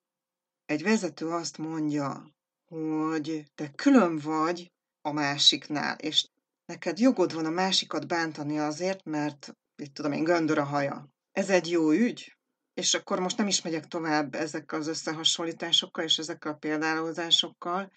egy 0.64 0.83
vezető 0.83 1.29
azt 1.29 1.59
mondja, 1.59 2.37
hogy 2.68 3.44
te 3.55 3.70
külön 3.70 4.18
vagy 4.18 4.72
a 5.01 5.12
másiknál, 5.12 5.98
és 5.98 6.29
neked 6.64 6.98
jogod 6.98 7.35
van 7.35 7.46
a 7.46 7.51
másikat 7.51 8.07
bántani 8.07 8.59
azért, 8.59 9.05
mert, 9.05 9.57
itt 9.77 9.94
tudom 9.94 10.12
én, 10.12 10.24
göndör 10.24 10.59
a 10.59 10.64
haja. 10.64 11.09
Ez 11.33 11.51
egy 11.51 11.70
jó 11.70 11.90
ügy? 11.90 12.37
És 12.74 12.94
akkor 12.94 13.20
most 13.20 13.37
nem 13.37 13.46
is 13.46 13.62
megyek 13.62 13.87
tovább 13.87 14.35
ezekkel 14.35 14.79
az 14.79 14.87
összehasonlításokkal 14.87 16.05
és 16.05 16.18
ezekkel 16.18 16.53
a 16.53 16.57
példálozásokkal, 16.57 17.92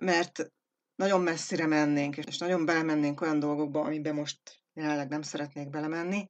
mert 0.00 0.50
nagyon 0.94 1.20
messzire 1.20 1.66
mennénk, 1.66 2.16
és 2.16 2.38
nagyon 2.38 2.64
belemennénk 2.64 3.20
olyan 3.20 3.38
dolgokba, 3.38 3.80
amiben 3.80 4.14
most 4.14 4.38
jelenleg 4.76 5.08
nem 5.08 5.22
szeretnék 5.22 5.70
belemenni, 5.70 6.28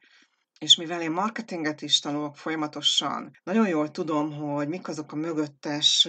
és 0.58 0.76
mivel 0.76 1.02
én 1.02 1.10
marketinget 1.10 1.82
is 1.82 2.00
tanulok 2.00 2.36
folyamatosan, 2.36 3.30
nagyon 3.42 3.68
jól 3.68 3.90
tudom, 3.90 4.32
hogy 4.32 4.68
mik 4.68 4.88
azok 4.88 5.12
a 5.12 5.16
mögöttes 5.16 6.08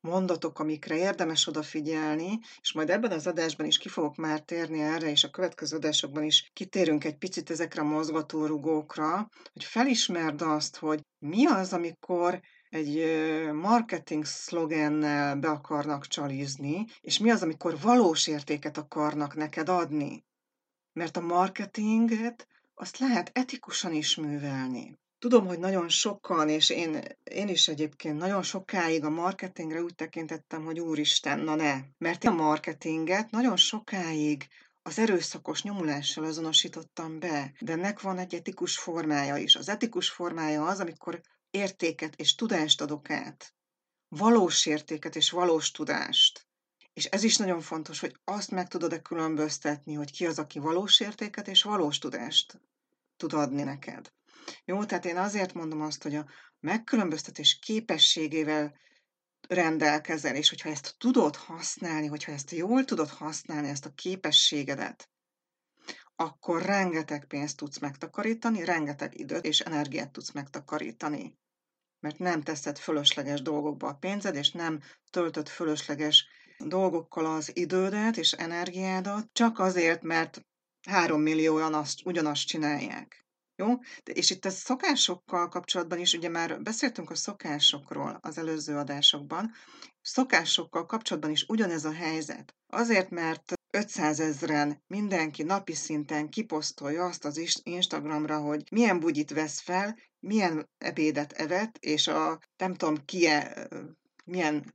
mondatok, 0.00 0.58
amikre 0.58 0.96
érdemes 0.96 1.46
odafigyelni, 1.46 2.38
és 2.60 2.72
majd 2.72 2.90
ebben 2.90 3.10
az 3.10 3.26
adásban 3.26 3.66
is 3.66 3.78
ki 3.78 3.88
fogok 3.88 4.16
már 4.16 4.40
térni 4.40 4.80
erre, 4.80 5.10
és 5.10 5.24
a 5.24 5.30
következő 5.30 5.76
adásokban 5.76 6.22
is 6.22 6.50
kitérünk 6.52 7.04
egy 7.04 7.16
picit 7.16 7.50
ezekre 7.50 7.80
a 7.80 7.84
mozgatórugókra, 7.84 9.28
hogy 9.52 9.64
felismerd 9.64 10.42
azt, 10.42 10.76
hogy 10.76 11.00
mi 11.18 11.46
az, 11.46 11.72
amikor 11.72 12.40
egy 12.68 13.04
marketing 13.52 14.24
szlogennel 14.24 15.36
be 15.36 15.48
akarnak 15.48 16.06
csalizni, 16.06 16.84
és 17.00 17.18
mi 17.18 17.30
az, 17.30 17.42
amikor 17.42 17.80
valós 17.80 18.26
értéket 18.26 18.78
akarnak 18.78 19.34
neked 19.34 19.68
adni. 19.68 20.24
Mert 20.96 21.16
a 21.16 21.20
marketinget 21.20 22.46
azt 22.74 22.98
lehet 22.98 23.30
etikusan 23.34 23.92
is 23.92 24.16
művelni. 24.16 24.98
Tudom, 25.18 25.46
hogy 25.46 25.58
nagyon 25.58 25.88
sokan, 25.88 26.48
és 26.48 26.70
én, 26.70 27.00
én 27.24 27.48
is 27.48 27.68
egyébként 27.68 28.18
nagyon 28.18 28.42
sokáig 28.42 29.04
a 29.04 29.10
marketingre 29.10 29.82
úgy 29.82 29.94
tekintettem, 29.94 30.64
hogy 30.64 30.80
úristen, 30.80 31.38
na 31.38 31.54
ne. 31.54 31.80
Mert 31.98 32.24
én 32.24 32.30
a 32.30 32.34
marketinget 32.34 33.30
nagyon 33.30 33.56
sokáig 33.56 34.48
az 34.82 34.98
erőszakos 34.98 35.62
nyomulással 35.62 36.24
azonosítottam 36.24 37.18
be, 37.18 37.52
de 37.60 37.72
ennek 37.72 38.00
van 38.00 38.18
egy 38.18 38.34
etikus 38.34 38.78
formája 38.78 39.36
is. 39.36 39.56
Az 39.56 39.68
etikus 39.68 40.10
formája 40.10 40.66
az, 40.66 40.80
amikor 40.80 41.20
értéket 41.50 42.14
és 42.16 42.34
tudást 42.34 42.80
adok 42.80 43.10
át. 43.10 43.54
Valós 44.08 44.66
értéket 44.66 45.16
és 45.16 45.30
valós 45.30 45.70
tudást. 45.70 46.45
És 46.96 47.04
ez 47.04 47.22
is 47.22 47.36
nagyon 47.36 47.60
fontos, 47.60 48.00
hogy 48.00 48.16
azt 48.24 48.50
meg 48.50 48.68
tudod-e 48.68 49.02
különböztetni, 49.02 49.94
hogy 49.94 50.10
ki 50.10 50.26
az, 50.26 50.38
aki 50.38 50.58
valós 50.58 51.00
értéket 51.00 51.48
és 51.48 51.62
valós 51.62 51.98
tudást 51.98 52.60
tud 53.16 53.32
adni 53.32 53.62
neked. 53.62 54.12
Jó, 54.64 54.84
tehát 54.84 55.04
én 55.04 55.16
azért 55.16 55.52
mondom 55.52 55.80
azt, 55.80 56.02
hogy 56.02 56.14
a 56.14 56.26
megkülönböztetés 56.60 57.58
képességével 57.58 58.76
rendelkezel, 59.48 60.36
és 60.36 60.48
hogyha 60.48 60.68
ezt 60.68 60.94
tudod 60.98 61.36
használni, 61.36 62.06
hogyha 62.06 62.32
ezt 62.32 62.50
jól 62.50 62.84
tudod 62.84 63.08
használni, 63.08 63.68
ezt 63.68 63.86
a 63.86 63.94
képességedet, 63.94 65.10
akkor 66.14 66.62
rengeteg 66.62 67.26
pénzt 67.26 67.56
tudsz 67.56 67.78
megtakarítani, 67.78 68.64
rengeteg 68.64 69.18
időt 69.18 69.44
és 69.44 69.60
energiát 69.60 70.10
tudsz 70.10 70.32
megtakarítani. 70.32 71.38
mert 72.00 72.18
nem 72.18 72.42
teszed 72.42 72.78
fölösleges 72.78 73.42
dolgokba 73.42 73.88
a 73.88 73.94
pénzed, 73.94 74.34
és 74.34 74.50
nem 74.50 74.80
töltöd 75.10 75.48
fölösleges 75.48 76.26
dolgokkal 76.58 77.26
az 77.26 77.56
idődet 77.56 78.16
és 78.16 78.32
energiádat, 78.32 79.28
csak 79.32 79.58
azért, 79.58 80.02
mert 80.02 80.46
három 80.88 81.20
millióan 81.20 81.74
azt, 81.74 82.00
ugyanazt 82.04 82.46
csinálják. 82.46 83.24
Jó? 83.56 83.74
De 84.04 84.12
és 84.12 84.30
itt 84.30 84.44
a 84.44 84.50
szokásokkal 84.50 85.48
kapcsolatban 85.48 85.98
is, 85.98 86.12
ugye 86.12 86.28
már 86.28 86.62
beszéltünk 86.62 87.10
a 87.10 87.14
szokásokról 87.14 88.18
az 88.22 88.38
előző 88.38 88.76
adásokban, 88.76 89.52
szokásokkal 90.02 90.86
kapcsolatban 90.86 91.30
is 91.30 91.44
ugyanez 91.48 91.84
a 91.84 91.92
helyzet. 91.92 92.54
Azért, 92.66 93.10
mert 93.10 93.52
500 93.70 94.20
ezeren 94.20 94.82
mindenki 94.86 95.42
napi 95.42 95.74
szinten 95.74 96.28
kiposztolja 96.28 97.04
azt 97.04 97.24
az 97.24 97.60
Instagramra, 97.62 98.40
hogy 98.40 98.68
milyen 98.70 99.00
bugyit 99.00 99.30
vesz 99.30 99.60
fel, 99.60 99.98
milyen 100.20 100.68
ebédet 100.78 101.32
evett, 101.32 101.76
és 101.76 102.06
a 102.08 102.40
nem 102.56 102.74
tudom 102.74 103.04
ki 103.04 103.28
milyen 104.24 104.74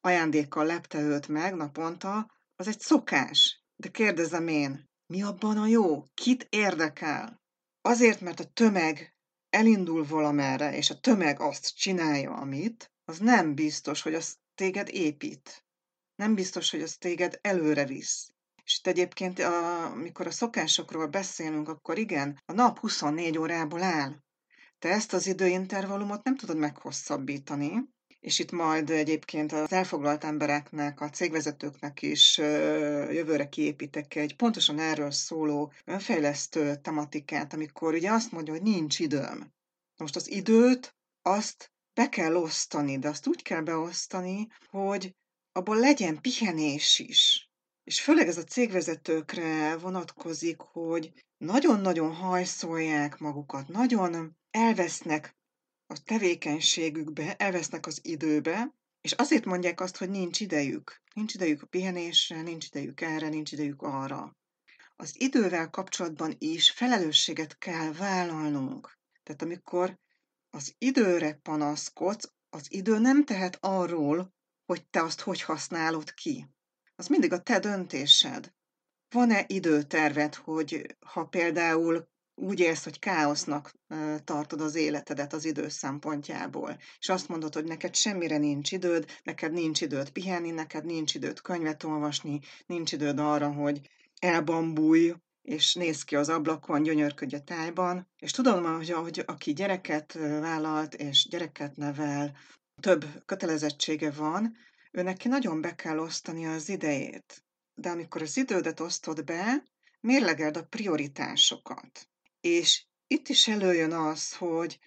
ajándékkal 0.00 0.66
lepte 0.66 1.00
őt 1.00 1.28
meg 1.28 1.54
naponta, 1.54 2.30
az 2.56 2.68
egy 2.68 2.80
szokás. 2.80 3.64
De 3.76 3.88
kérdezem 3.88 4.48
én, 4.48 4.88
mi 5.06 5.22
abban 5.22 5.58
a 5.58 5.66
jó? 5.66 6.02
Kit 6.14 6.46
érdekel? 6.50 7.42
Azért, 7.80 8.20
mert 8.20 8.40
a 8.40 8.44
tömeg 8.44 9.14
elindul 9.50 10.06
valamerre, 10.06 10.76
és 10.76 10.90
a 10.90 11.00
tömeg 11.00 11.40
azt 11.40 11.76
csinálja, 11.76 12.32
amit, 12.32 12.92
az 13.04 13.18
nem 13.18 13.54
biztos, 13.54 14.02
hogy 14.02 14.14
az 14.14 14.36
téged 14.54 14.88
épít. 14.88 15.64
Nem 16.14 16.34
biztos, 16.34 16.70
hogy 16.70 16.82
az 16.82 16.96
téged 16.96 17.38
előre 17.40 17.84
visz. 17.84 18.30
És 18.64 18.78
itt 18.78 18.86
egyébként, 18.86 19.38
amikor 19.38 20.26
a 20.26 20.30
szokásokról 20.30 21.06
beszélünk, 21.06 21.68
akkor 21.68 21.98
igen, 21.98 22.42
a 22.46 22.52
nap 22.52 22.78
24 22.78 23.38
órából 23.38 23.82
áll. 23.82 24.22
Te 24.78 24.88
ezt 24.88 25.12
az 25.12 25.26
időintervallumot 25.26 26.24
nem 26.24 26.36
tudod 26.36 26.56
meghosszabbítani, 26.56 27.88
és 28.20 28.38
itt 28.38 28.50
majd 28.50 28.90
egyébként 28.90 29.52
az 29.52 29.72
elfoglalt 29.72 30.24
embereknek, 30.24 31.00
a 31.00 31.10
cégvezetőknek 31.10 32.02
is 32.02 32.38
jövőre 33.08 33.48
kiépítek 33.48 34.14
egy 34.14 34.36
pontosan 34.36 34.78
erről 34.78 35.10
szóló 35.10 35.72
önfejlesztő 35.84 36.76
tematikát, 36.76 37.52
amikor 37.52 37.94
ugye 37.94 38.10
azt 38.10 38.32
mondja, 38.32 38.52
hogy 38.52 38.62
nincs 38.62 38.98
időm. 38.98 39.52
Most 39.96 40.16
az 40.16 40.30
időt, 40.30 40.94
azt 41.22 41.72
be 41.94 42.08
kell 42.08 42.34
osztani, 42.34 42.98
de 42.98 43.08
azt 43.08 43.26
úgy 43.26 43.42
kell 43.42 43.60
beosztani, 43.60 44.48
hogy 44.70 45.14
abból 45.52 45.78
legyen 45.78 46.20
pihenés 46.20 46.98
is. 46.98 47.50
És 47.84 48.02
főleg 48.02 48.28
ez 48.28 48.38
a 48.38 48.44
cégvezetőkre 48.44 49.76
vonatkozik, 49.76 50.60
hogy 50.60 51.12
nagyon-nagyon 51.38 52.14
hajszolják 52.14 53.18
magukat, 53.18 53.68
nagyon 53.68 54.36
elvesznek 54.50 55.38
a 55.90 56.02
tevékenységükbe, 56.04 57.36
elvesznek 57.36 57.86
az 57.86 58.00
időbe, 58.02 58.74
és 59.00 59.12
azért 59.12 59.44
mondják 59.44 59.80
azt, 59.80 59.96
hogy 59.96 60.10
nincs 60.10 60.40
idejük. 60.40 61.02
Nincs 61.14 61.34
idejük 61.34 61.62
a 61.62 61.66
pihenésre, 61.66 62.42
nincs 62.42 62.66
idejük 62.66 63.00
erre, 63.00 63.28
nincs 63.28 63.52
idejük 63.52 63.82
arra. 63.82 64.36
Az 64.96 65.20
idővel 65.20 65.70
kapcsolatban 65.70 66.34
is 66.38 66.70
felelősséget 66.70 67.58
kell 67.58 67.92
vállalnunk. 67.92 68.98
Tehát 69.22 69.42
amikor 69.42 69.98
az 70.50 70.74
időre 70.78 71.32
panaszkodsz, 71.42 72.32
az 72.50 72.72
idő 72.72 72.98
nem 72.98 73.24
tehet 73.24 73.56
arról, 73.60 74.34
hogy 74.66 74.86
te 74.86 75.02
azt 75.02 75.20
hogy 75.20 75.42
használod 75.42 76.14
ki. 76.14 76.46
Az 76.96 77.06
mindig 77.06 77.32
a 77.32 77.42
te 77.42 77.58
döntésed. 77.58 78.52
Van-e 79.08 79.44
időterved, 79.46 80.34
hogy 80.34 80.96
ha 81.00 81.24
például 81.26 82.08
úgy 82.40 82.60
élsz, 82.60 82.84
hogy 82.84 82.98
káosznak 82.98 83.74
tartod 84.24 84.60
az 84.60 84.74
életedet 84.74 85.32
az 85.32 85.44
idő 85.44 85.68
szempontjából, 85.68 86.78
és 86.98 87.08
azt 87.08 87.28
mondod, 87.28 87.54
hogy 87.54 87.64
neked 87.64 87.94
semmire 87.94 88.38
nincs 88.38 88.72
időd, 88.72 89.06
neked 89.22 89.52
nincs 89.52 89.80
időd 89.80 90.10
pihenni, 90.10 90.50
neked 90.50 90.84
nincs 90.84 91.14
időd 91.14 91.40
könyvet 91.40 91.84
olvasni, 91.84 92.40
nincs 92.66 92.92
időd 92.92 93.18
arra, 93.18 93.52
hogy 93.52 93.80
elbambulj, 94.18 95.14
és 95.42 95.74
néz 95.74 96.02
ki 96.04 96.16
az 96.16 96.28
ablakon, 96.28 96.82
gyönyörködj 96.82 97.34
a 97.34 97.40
tájban, 97.40 98.08
és 98.18 98.30
tudom, 98.30 98.64
hogy, 98.64 98.90
hogy 98.90 99.22
aki 99.26 99.52
gyereket 99.52 100.12
vállalt, 100.40 100.94
és 100.94 101.28
gyereket 101.28 101.76
nevel, 101.76 102.36
több 102.80 103.04
kötelezettsége 103.26 104.10
van, 104.10 104.56
ő 104.90 105.02
neki 105.02 105.28
nagyon 105.28 105.60
be 105.60 105.74
kell 105.74 105.98
osztani 105.98 106.46
az 106.46 106.68
idejét. 106.68 107.44
De 107.74 107.90
amikor 107.90 108.22
az 108.22 108.36
idődet 108.36 108.80
osztod 108.80 109.24
be, 109.24 109.62
mérlegeld 110.00 110.56
a 110.56 110.64
prioritásokat. 110.64 112.08
És 112.40 112.84
itt 113.06 113.28
is 113.28 113.48
előjön 113.48 113.92
az, 113.92 114.34
hogy 114.34 114.78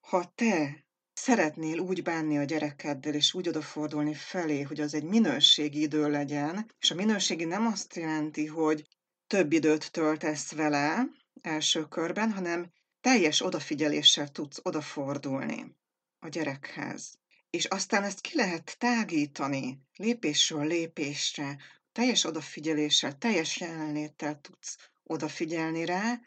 ha 0.00 0.32
te 0.34 0.84
szeretnél 1.12 1.78
úgy 1.78 2.02
bánni 2.02 2.38
a 2.38 2.44
gyerekeddel, 2.44 3.14
és 3.14 3.34
úgy 3.34 3.48
odafordulni 3.48 4.14
felé, 4.14 4.62
hogy 4.62 4.80
az 4.80 4.94
egy 4.94 5.04
minőségi 5.04 5.80
idő 5.80 6.10
legyen, 6.10 6.70
és 6.78 6.90
a 6.90 6.94
minőségi 6.94 7.44
nem 7.44 7.66
azt 7.66 7.96
jelenti, 7.96 8.46
hogy 8.46 8.86
több 9.26 9.52
időt 9.52 9.90
töltesz 9.90 10.52
vele 10.52 11.06
első 11.40 11.88
körben, 11.88 12.32
hanem 12.32 12.72
teljes 13.00 13.40
odafigyeléssel 13.40 14.28
tudsz 14.28 14.60
odafordulni 14.62 15.76
a 16.18 16.28
gyerekhez. 16.28 17.18
És 17.50 17.64
aztán 17.64 18.02
ezt 18.02 18.20
ki 18.20 18.36
lehet 18.36 18.76
tágítani 18.78 19.80
lépésről 19.96 20.66
lépésre, 20.66 21.56
teljes 21.92 22.24
odafigyeléssel, 22.24 23.18
teljes 23.18 23.60
jelenléttel 23.60 24.40
tudsz 24.40 24.76
odafigyelni 25.02 25.84
rá, 25.84 26.20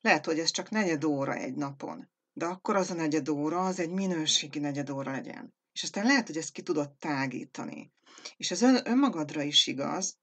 lehet, 0.00 0.26
hogy 0.26 0.38
ez 0.38 0.50
csak 0.50 0.70
negyed 0.70 1.04
óra 1.04 1.34
egy 1.34 1.54
napon, 1.54 2.08
de 2.32 2.44
akkor 2.44 2.76
az 2.76 2.90
a 2.90 2.94
negyed 2.94 3.28
óra, 3.28 3.64
az 3.64 3.80
egy 3.80 3.90
minőségi 3.90 4.58
negyed 4.58 4.90
óra 4.90 5.10
legyen. 5.10 5.54
És 5.72 5.82
aztán 5.82 6.06
lehet, 6.06 6.26
hogy 6.26 6.36
ezt 6.36 6.52
ki 6.52 6.62
tudod 6.62 6.90
tágítani. 6.90 7.92
És 8.36 8.50
ez 8.50 8.62
ön, 8.62 8.80
önmagadra 8.84 9.42
is 9.42 9.66
igaz, 9.66 10.18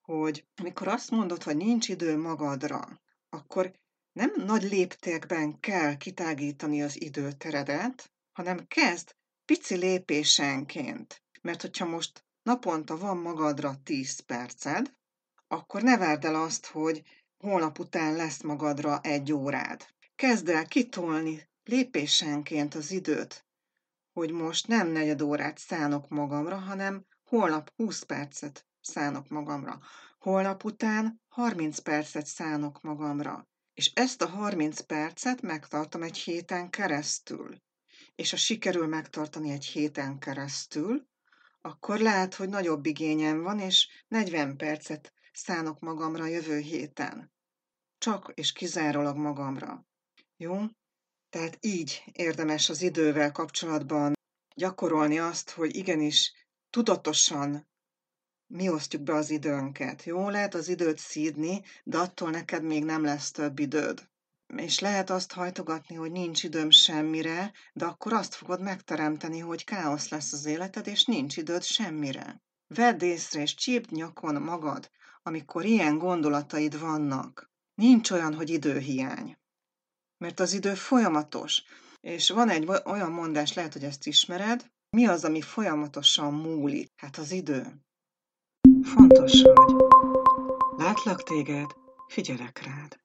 hogy 0.00 0.46
amikor 0.56 0.88
azt 0.88 1.10
mondod, 1.10 1.42
hogy 1.42 1.56
nincs 1.56 1.88
idő 1.88 2.16
magadra, 2.16 3.02
akkor 3.28 3.72
nem 4.12 4.32
nagy 4.36 4.62
léptékben 4.62 5.60
kell 5.60 5.96
kitágítani 5.96 6.82
az 6.82 7.00
időteredet, 7.00 8.12
hanem 8.32 8.66
kezd 8.66 9.14
pici 9.44 9.76
lépésenként. 9.76 11.22
Mert 11.42 11.60
hogyha 11.60 11.84
most 11.84 12.24
naponta 12.42 12.98
van 12.98 13.16
magadra 13.16 13.74
10 13.82 14.20
perced, 14.20 14.94
akkor 15.48 15.82
ne 15.82 15.96
várd 15.96 16.24
el 16.24 16.34
azt, 16.34 16.66
hogy 16.66 17.02
holnap 17.42 17.78
után 17.78 18.16
lesz 18.16 18.42
magadra 18.42 19.00
egy 19.00 19.32
órád. 19.32 19.86
Kezd 20.16 20.48
el 20.48 20.66
kitolni 20.66 21.48
lépésenként 21.64 22.74
az 22.74 22.90
időt, 22.90 23.46
hogy 24.12 24.30
most 24.30 24.66
nem 24.66 24.88
negyed 24.88 25.22
órát 25.22 25.58
szánok 25.58 26.08
magamra, 26.08 26.56
hanem 26.56 27.06
holnap 27.24 27.72
20 27.76 28.02
percet 28.02 28.66
szánok 28.80 29.28
magamra. 29.28 29.80
Holnap 30.18 30.64
után 30.64 31.20
30 31.28 31.78
percet 31.78 32.26
szánok 32.26 32.80
magamra. 32.80 33.48
És 33.74 33.92
ezt 33.94 34.22
a 34.22 34.26
30 34.26 34.80
percet 34.80 35.40
megtartom 35.40 36.02
egy 36.02 36.16
héten 36.16 36.70
keresztül. 36.70 37.62
És 38.14 38.30
ha 38.30 38.36
sikerül 38.36 38.86
megtartani 38.86 39.50
egy 39.50 39.64
héten 39.64 40.18
keresztül, 40.18 41.06
akkor 41.60 41.98
lehet, 41.98 42.34
hogy 42.34 42.48
nagyobb 42.48 42.86
igényem 42.86 43.42
van, 43.42 43.58
és 43.58 43.88
40 44.08 44.56
percet 44.56 45.12
szánok 45.32 45.80
magamra 45.80 46.26
jövő 46.26 46.58
héten. 46.58 47.31
Csak 48.02 48.32
és 48.34 48.52
kizárólag 48.52 49.16
magamra. 49.16 49.86
Jó? 50.36 50.60
Tehát 51.30 51.58
így 51.60 52.02
érdemes 52.12 52.68
az 52.68 52.82
idővel 52.82 53.32
kapcsolatban 53.32 54.12
gyakorolni 54.54 55.18
azt, 55.18 55.50
hogy 55.50 55.76
igenis 55.76 56.32
tudatosan 56.70 57.68
mi 58.46 58.68
osztjuk 58.68 59.02
be 59.02 59.14
az 59.14 59.30
időnket. 59.30 60.04
Jó, 60.04 60.28
lehet 60.28 60.54
az 60.54 60.68
időt 60.68 60.98
szídni, 60.98 61.62
de 61.84 61.98
attól 61.98 62.30
neked 62.30 62.62
még 62.62 62.84
nem 62.84 63.04
lesz 63.04 63.30
több 63.30 63.58
időd. 63.58 64.08
És 64.56 64.78
lehet 64.78 65.10
azt 65.10 65.32
hajtogatni, 65.32 65.94
hogy 65.94 66.12
nincs 66.12 66.42
időm 66.42 66.70
semmire, 66.70 67.52
de 67.72 67.84
akkor 67.84 68.12
azt 68.12 68.34
fogod 68.34 68.60
megteremteni, 68.62 69.38
hogy 69.38 69.64
káosz 69.64 70.08
lesz 70.08 70.32
az 70.32 70.44
életed, 70.44 70.86
és 70.86 71.04
nincs 71.04 71.36
időd 71.36 71.62
semmire. 71.62 72.42
Vedd 72.66 73.02
észre 73.02 73.40
és 73.40 73.54
csípd 73.54 73.92
nyakon 73.92 74.42
magad, 74.42 74.90
amikor 75.22 75.64
ilyen 75.64 75.98
gondolataid 75.98 76.78
vannak. 76.78 77.50
Nincs 77.74 78.10
olyan, 78.10 78.34
hogy 78.34 78.50
időhiány. 78.50 79.36
Mert 80.18 80.40
az 80.40 80.52
idő 80.52 80.74
folyamatos. 80.74 81.62
És 82.00 82.30
van 82.30 82.48
egy 82.48 82.68
olyan 82.84 83.12
mondás, 83.12 83.52
lehet, 83.52 83.72
hogy 83.72 83.84
ezt 83.84 84.06
ismered, 84.06 84.70
mi 84.96 85.06
az, 85.06 85.24
ami 85.24 85.40
folyamatosan 85.40 86.34
múlik? 86.34 86.92
Hát 86.96 87.16
az 87.16 87.30
idő. 87.30 87.82
Fontos 88.82 89.42
vagy. 89.42 89.74
Látlak 90.76 91.22
téged, 91.22 91.70
figyelek 92.08 92.62
rád. 92.64 93.00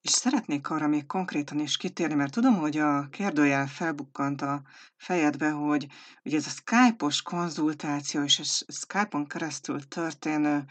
És 0.00 0.10
szeretnék 0.10 0.70
arra 0.70 0.86
még 0.86 1.06
konkrétan 1.06 1.58
is 1.58 1.76
kitérni, 1.76 2.14
mert 2.14 2.32
tudom, 2.32 2.56
hogy 2.58 2.76
a 2.76 3.08
kérdőjel 3.08 3.66
felbukkant 3.66 4.42
a 4.42 4.62
fejedbe, 4.96 5.50
hogy 5.50 5.86
ugye 6.24 6.36
ez 6.36 6.46
a 6.46 6.50
Skype-os 6.50 7.22
konzultáció 7.22 8.22
és 8.22 8.38
a 8.38 8.72
Skype-on 8.72 9.26
keresztül 9.26 9.88
történő 9.88 10.64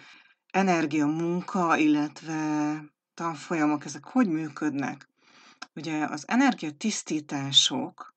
energia 0.51 1.05
munka, 1.05 1.77
illetve 1.77 2.81
tanfolyamok, 3.17 3.85
ezek 3.85 4.03
hogy 4.03 4.27
működnek? 4.27 5.09
Ugye 5.75 6.05
az 6.05 6.27
energiatisztítások 6.27 8.15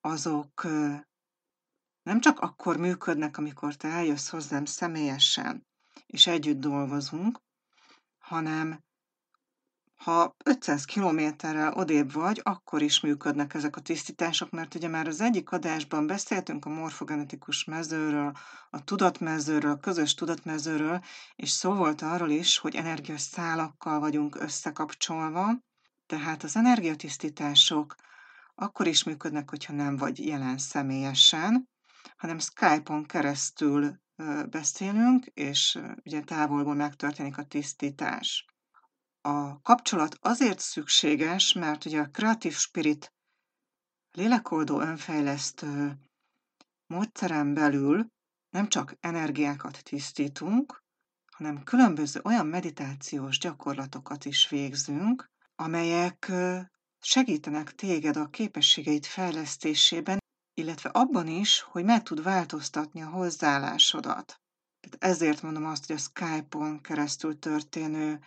azok 0.00 0.62
nem 2.02 2.20
csak 2.20 2.40
akkor 2.40 2.76
működnek, 2.76 3.38
amikor 3.38 3.74
te 3.74 3.88
eljössz 3.88 4.28
hozzám 4.28 4.64
személyesen, 4.64 5.66
és 6.06 6.26
együtt 6.26 6.60
dolgozunk, 6.60 7.40
hanem 8.18 8.84
ha 10.04 10.36
500 10.44 10.84
kilométerrel 10.84 11.72
odébb 11.72 12.12
vagy, 12.12 12.40
akkor 12.42 12.82
is 12.82 13.00
működnek 13.00 13.54
ezek 13.54 13.76
a 13.76 13.80
tisztítások, 13.80 14.50
mert 14.50 14.74
ugye 14.74 14.88
már 14.88 15.06
az 15.06 15.20
egyik 15.20 15.50
adásban 15.50 16.06
beszéltünk 16.06 16.64
a 16.64 16.68
morfogenetikus 16.68 17.64
mezőről, 17.64 18.32
a 18.70 18.84
tudatmezőről, 18.84 19.70
a 19.70 19.78
közös 19.80 20.14
tudatmezőről, 20.14 21.00
és 21.36 21.50
szó 21.50 21.74
volt 21.74 22.02
arról 22.02 22.30
is, 22.30 22.58
hogy 22.58 22.74
energiaszálakkal 22.74 24.00
vagyunk 24.00 24.40
összekapcsolva, 24.40 25.58
tehát 26.06 26.42
az 26.42 26.56
energiatisztítások 26.56 27.94
akkor 28.54 28.86
is 28.86 29.04
működnek, 29.04 29.50
hogyha 29.50 29.72
nem 29.72 29.96
vagy 29.96 30.26
jelen 30.26 30.58
személyesen, 30.58 31.68
hanem 32.16 32.38
Skype-on 32.38 33.04
keresztül 33.04 33.94
beszélünk, 34.50 35.26
és 35.26 35.78
ugye 36.04 36.20
távolból 36.20 36.74
megtörténik 36.74 37.38
a 37.38 37.44
tisztítás. 37.44 38.53
A 39.26 39.60
kapcsolat 39.60 40.16
azért 40.20 40.58
szükséges, 40.58 41.52
mert 41.52 41.84
ugye 41.84 42.00
a 42.00 42.10
Creative 42.10 42.54
Spirit 42.54 43.12
lélekoldó 44.12 44.80
önfejlesztő 44.80 45.98
módszeren 46.86 47.54
belül 47.54 48.06
nem 48.50 48.68
csak 48.68 48.96
energiákat 49.00 49.82
tisztítunk, 49.82 50.82
hanem 51.36 51.62
különböző 51.62 52.20
olyan 52.24 52.46
meditációs 52.46 53.38
gyakorlatokat 53.38 54.24
is 54.24 54.48
végzünk, 54.48 55.30
amelyek 55.54 56.32
segítenek 57.00 57.74
téged 57.74 58.16
a 58.16 58.30
képességeid 58.30 59.04
fejlesztésében, 59.04 60.18
illetve 60.54 60.88
abban 60.88 61.26
is, 61.26 61.60
hogy 61.60 61.84
meg 61.84 62.02
tud 62.02 62.22
változtatni 62.22 63.02
a 63.02 63.08
hozzáállásodat. 63.08 64.40
Ezért 64.98 65.42
mondom 65.42 65.64
azt, 65.64 65.86
hogy 65.86 65.96
a 65.96 65.98
Skype-on 65.98 66.80
keresztül 66.80 67.38
történő 67.38 68.20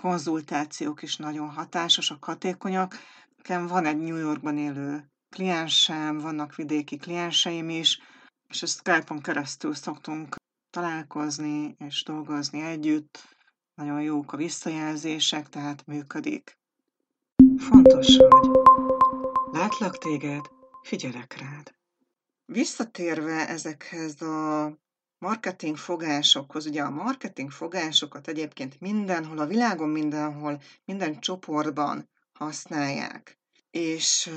konzultációk 0.00 1.02
is 1.02 1.16
nagyon 1.16 1.50
hatásosak, 1.50 2.24
hatékonyak. 2.24 2.94
Nekem 3.36 3.66
van 3.66 3.84
egy 3.84 3.98
New 3.98 4.16
Yorkban 4.16 4.58
élő 4.58 5.10
kliensem, 5.30 6.18
vannak 6.18 6.54
vidéki 6.54 6.96
klienseim 6.96 7.68
is, 7.68 8.00
és 8.48 8.62
a 8.62 8.66
Skype-on 8.66 9.20
keresztül 9.20 9.74
szoktunk 9.74 10.36
találkozni 10.70 11.74
és 11.78 12.02
dolgozni 12.02 12.60
együtt. 12.60 13.36
Nagyon 13.74 14.02
jók 14.02 14.32
a 14.32 14.36
visszajelzések, 14.36 15.48
tehát 15.48 15.86
működik. 15.86 16.58
Fontos 17.58 18.16
vagy. 18.16 18.48
Látlak 19.52 19.98
téged, 19.98 20.44
figyelek 20.82 21.36
rád. 21.38 21.74
Visszatérve 22.44 23.48
ezekhez 23.48 24.22
a 24.22 24.72
marketing 25.20 25.76
fogásokhoz, 25.76 26.66
ugye 26.66 26.82
a 26.82 26.90
marketing 26.90 27.50
fogásokat 27.50 28.28
egyébként 28.28 28.80
mindenhol, 28.80 29.38
a 29.38 29.46
világon 29.46 29.88
mindenhol, 29.88 30.60
minden 30.84 31.20
csoportban 31.20 32.10
használják. 32.32 33.38
És 33.70 34.30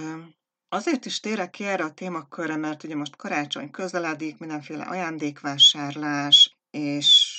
azért 0.69 1.05
is 1.05 1.19
térek 1.19 1.49
ki 1.49 1.63
erre 1.63 1.83
a 1.83 1.93
témakörre, 1.93 2.55
mert 2.55 2.83
ugye 2.83 2.95
most 2.95 3.15
karácsony 3.15 3.71
közeledik, 3.71 4.37
mindenféle 4.37 4.83
ajándékvásárlás, 4.83 6.57
és 6.69 7.29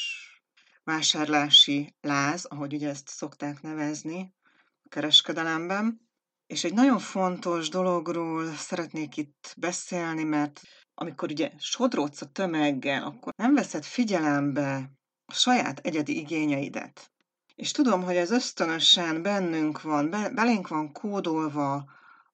vásárlási 0.85 1.95
láz, 2.01 2.45
ahogy 2.45 2.75
ugye 2.75 2.89
ezt 2.89 3.09
szokták 3.09 3.63
nevezni 3.63 4.35
a 4.83 4.89
kereskedelemben. 4.89 6.01
És 6.47 6.65
egy 6.65 6.75
nagyon 6.75 6.99
fontos 6.99 7.69
dologról 7.69 8.55
szeretnék 8.55 9.17
itt 9.17 9.55
beszélni, 9.57 10.25
mert 10.25 10.61
amikor 10.95 11.31
ugye 11.31 11.51
sodródsz 11.59 12.21
a 12.21 12.33
tömeggel, 12.33 13.03
akkor 13.03 13.33
nem 13.37 13.55
veszed 13.55 13.85
figyelembe 13.85 14.91
a 15.27 15.33
saját 15.33 15.79
egyedi 15.79 16.19
igényeidet. 16.19 17.11
És 17.55 17.71
tudom, 17.71 18.03
hogy 18.03 18.17
ez 18.17 18.31
ösztönösen 18.31 19.23
bennünk 19.23 19.83
van, 19.83 20.11
belénk 20.11 20.69
van 20.69 20.93
kódolva 20.93 21.75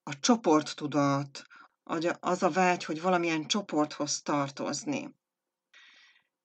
a 0.02 0.18
csoporttudat, 0.20 1.44
az 2.20 2.42
a 2.42 2.50
vágy, 2.50 2.84
hogy 2.84 3.02
valamilyen 3.02 3.46
csoporthoz 3.46 4.22
tartozni. 4.22 5.14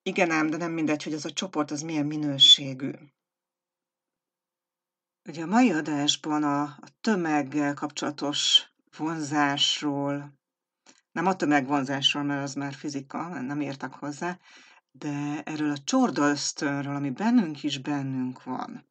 Igen 0.02 0.32
ám, 0.32 0.50
de 0.50 0.58
nem 0.58 0.72
mindegy, 0.72 1.04
hogy 1.04 1.14
az 1.14 1.26
a 1.26 1.34
csoport 1.34 1.72
az 1.72 1.82
milyen 1.82 2.06
minőségű. 2.06 2.92
Ugye 5.30 5.44
a 5.44 5.46
mai 5.46 5.72
adásban 5.72 6.44
a, 6.44 6.62
a 6.62 6.88
tömeggel 7.02 7.74
kapcsolatos 7.74 8.70
vonzásról, 8.98 10.34
nem 11.16 11.26
a 11.26 11.36
tömegvonzásról, 11.36 12.24
mert 12.24 12.44
az 12.44 12.54
már 12.54 12.74
fizika, 12.74 13.42
nem 13.42 13.62
értek 13.62 13.94
hozzá, 13.94 14.40
de 14.92 15.42
erről 15.44 15.72
a 15.72 15.84
csorda 15.84 16.30
ösztönről, 16.30 16.96
ami 16.96 17.10
bennünk 17.10 17.64
is 17.64 17.78
bennünk 17.78 18.44
van. 18.44 18.86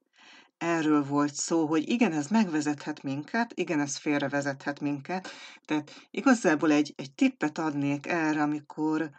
Erről 0.58 1.04
volt 1.04 1.34
szó, 1.34 1.66
hogy 1.66 1.88
igen, 1.88 2.12
ez 2.12 2.26
megvezethet 2.26 3.02
minket, 3.02 3.52
igen, 3.54 3.80
ez 3.80 3.96
félrevezethet 3.96 4.80
minket. 4.80 5.28
Tehát 5.64 6.06
igazából 6.10 6.70
egy, 6.70 6.92
egy 6.96 7.14
tippet 7.14 7.58
adnék 7.58 8.06
erre, 8.06 8.42
amikor 8.42 9.10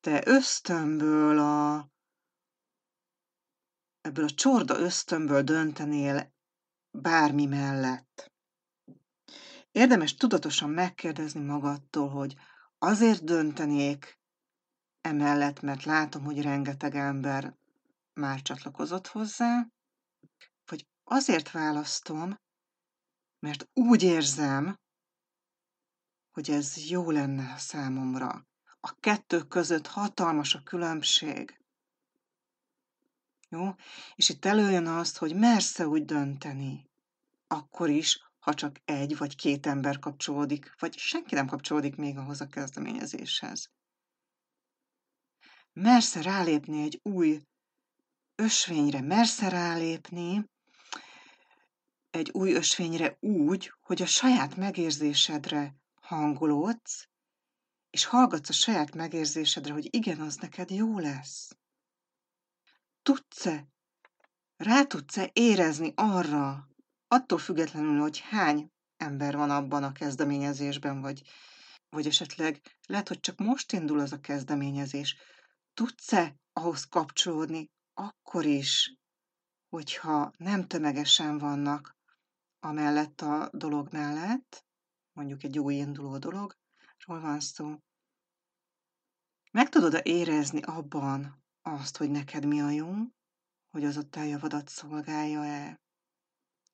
te 0.00 0.22
ösztönből 0.26 1.38
a, 1.38 1.88
ebből 4.00 4.24
a 4.24 4.34
csorda 4.34 4.78
ösztönből 4.78 5.42
döntenél 5.42 6.32
bármi 6.90 7.46
mellett. 7.46 8.33
Érdemes 9.74 10.14
tudatosan 10.14 10.70
megkérdezni 10.70 11.40
magadtól, 11.40 12.08
hogy 12.08 12.34
azért 12.78 13.24
döntenék 13.24 14.18
emellett, 15.00 15.60
mert 15.60 15.84
látom, 15.84 16.24
hogy 16.24 16.42
rengeteg 16.42 16.94
ember 16.94 17.54
már 18.12 18.42
csatlakozott 18.42 19.06
hozzá, 19.06 19.66
vagy 20.66 20.86
azért 21.04 21.50
választom, 21.50 22.40
mert 23.38 23.68
úgy 23.72 24.02
érzem, 24.02 24.78
hogy 26.32 26.50
ez 26.50 26.88
jó 26.88 27.10
lenne 27.10 27.52
a 27.52 27.58
számomra. 27.58 28.46
A 28.80 28.98
kettő 29.00 29.42
között 29.42 29.86
hatalmas 29.86 30.54
a 30.54 30.62
különbség. 30.62 31.60
Jó? 33.48 33.74
És 34.14 34.28
itt 34.28 34.44
előjön 34.44 34.86
azt, 34.86 35.18
hogy 35.18 35.34
mersz-e 35.36 35.86
úgy 35.86 36.04
dönteni, 36.04 36.90
akkor 37.46 37.90
is, 37.90 38.23
ha 38.44 38.54
csak 38.54 38.80
egy 38.84 39.16
vagy 39.16 39.36
két 39.36 39.66
ember 39.66 39.98
kapcsolódik, 39.98 40.74
vagy 40.78 40.98
senki 40.98 41.34
nem 41.34 41.46
kapcsolódik 41.46 41.96
még 41.96 42.16
ahhoz 42.16 42.40
a 42.40 42.46
kezdeményezéshez. 42.46 43.70
Mersz 45.72 46.14
rálépni 46.14 46.82
egy 46.82 47.00
új 47.02 47.42
ösvényre, 48.34 49.00
mersz 49.00 49.40
rálépni 49.40 50.50
egy 52.10 52.30
új 52.30 52.52
ösvényre 52.52 53.16
úgy, 53.20 53.72
hogy 53.80 54.02
a 54.02 54.06
saját 54.06 54.56
megérzésedre 54.56 55.74
hangolódsz, 56.00 57.08
és 57.90 58.04
hallgatsz 58.04 58.48
a 58.48 58.52
saját 58.52 58.94
megérzésedre, 58.94 59.72
hogy 59.72 59.94
igen, 59.94 60.20
az 60.20 60.36
neked 60.36 60.70
jó 60.70 60.98
lesz. 60.98 61.56
Tudsz-e, 63.02 63.68
rá 64.56 64.82
tudsz-e 64.82 65.30
érezni 65.32 65.92
arra, 65.94 66.68
attól 67.08 67.38
függetlenül, 67.38 68.00
hogy 68.00 68.18
hány 68.18 68.72
ember 68.96 69.36
van 69.36 69.50
abban 69.50 69.82
a 69.82 69.92
kezdeményezésben, 69.92 71.00
vagy, 71.00 71.22
vagy 71.88 72.06
esetleg 72.06 72.60
lehet, 72.86 73.08
hogy 73.08 73.20
csak 73.20 73.38
most 73.38 73.72
indul 73.72 73.98
az 74.00 74.12
a 74.12 74.20
kezdeményezés, 74.20 75.16
tudsz-e 75.74 76.36
ahhoz 76.52 76.84
kapcsolódni 76.84 77.70
akkor 77.94 78.44
is, 78.44 78.96
hogyha 79.68 80.32
nem 80.36 80.66
tömegesen 80.66 81.38
vannak 81.38 81.96
amellett 82.60 83.20
a 83.20 83.50
dolog 83.52 83.92
mellett, 83.92 84.64
mondjuk 85.12 85.42
egy 85.42 85.58
új 85.58 85.74
induló 85.74 86.18
dologról 86.18 87.20
van 87.20 87.40
szó, 87.40 87.78
meg 89.50 89.68
tudod-e 89.68 90.00
érezni 90.04 90.60
abban 90.60 91.44
azt, 91.62 91.96
hogy 91.96 92.10
neked 92.10 92.46
mi 92.46 92.60
a 92.60 92.70
jó, 92.70 92.92
hogy 93.70 93.84
az 93.84 93.96
a 93.96 94.08
te 94.08 94.24
javadat 94.24 94.68
szolgálja-e, 94.68 95.80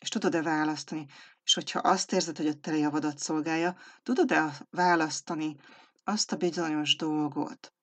és 0.01 0.09
tudod-e 0.09 0.43
választani? 0.43 1.07
És 1.43 1.55
hogyha 1.55 1.79
azt 1.79 2.13
érzed, 2.13 2.37
hogy 2.37 2.47
a 2.47 2.61
te 2.61 2.77
javadat 2.77 3.19
szolgálja, 3.19 3.77
tudod-e 4.03 4.67
választani 4.71 5.57
azt 6.05 6.33
a 6.33 6.37
bizonyos 6.37 6.97
dolgot, 6.97 7.75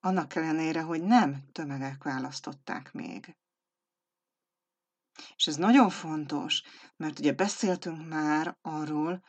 annak 0.00 0.34
ellenére, 0.34 0.82
hogy 0.82 1.02
nem 1.02 1.50
tömegek 1.52 2.02
választották 2.02 2.92
még. 2.92 3.36
És 5.36 5.46
ez 5.46 5.56
nagyon 5.56 5.90
fontos, 5.90 6.62
mert 6.96 7.18
ugye 7.18 7.32
beszéltünk 7.32 8.08
már 8.08 8.58
arról, 8.62 9.24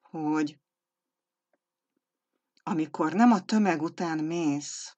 hogy 0.00 0.60
amikor 2.62 3.12
nem 3.12 3.32
a 3.32 3.44
tömeg 3.44 3.82
után 3.82 4.18
mész, 4.18 4.96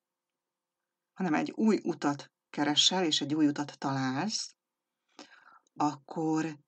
hanem 1.12 1.34
egy 1.34 1.50
új 1.50 1.80
utat 1.82 2.32
keresel, 2.50 3.04
és 3.04 3.20
egy 3.20 3.34
új 3.34 3.46
utat 3.46 3.78
találsz, 3.78 4.54
akkor 5.76 6.58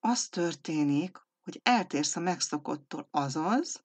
az 0.00 0.28
történik, 0.28 1.18
hogy 1.42 1.60
eltérsz 1.62 2.16
a 2.16 2.20
megszokottól, 2.20 3.08
azaz 3.10 3.84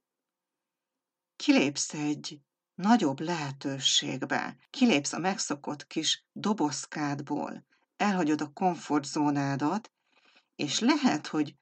kilépsz 1.36 1.94
egy 1.94 2.42
nagyobb 2.76 3.20
lehetőségbe, 3.20 4.58
kilépsz 4.70 5.14
a 5.14 5.20
megszokott 5.20 5.88
kis 5.88 6.26
dobozkádból, 6.32 7.66
elhagyod 7.98 8.42
a 8.42 8.52
komfortzónádat, 8.54 9.92
és 10.56 10.80
lehet, 10.80 11.28
hogy 11.28 11.56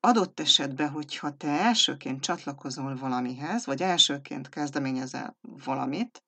adott 0.00 0.40
esetben, 0.40 0.90
hogyha 0.90 1.36
te 1.36 1.48
elsőként 1.48 2.20
csatlakozol 2.20 2.96
valamihez, 2.96 3.66
vagy 3.66 3.82
elsőként 3.82 4.48
kezdeményezel 4.48 5.36
valamit, 5.40 6.24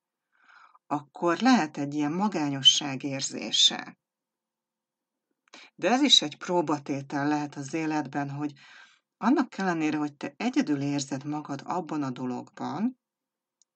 akkor 0.87 1.39
lehet 1.39 1.77
egy 1.77 1.95
ilyen 1.95 2.13
magányosság 2.13 3.03
érzése. 3.03 3.99
De 5.75 5.91
ez 5.91 6.03
is 6.03 6.23
egy 6.23 6.37
próbatétel 6.37 7.29
lehet 7.29 7.55
az 7.55 7.75
életben, 7.75 8.31
hogy 8.31 8.53
annak 9.17 9.59
ellenére, 9.59 9.97
hogy 9.97 10.17
te 10.17 10.35
egyedül 10.37 10.81
érzed 10.81 11.25
magad 11.25 11.63
abban 11.65 12.03
a 12.03 12.11
dologban, 12.11 12.99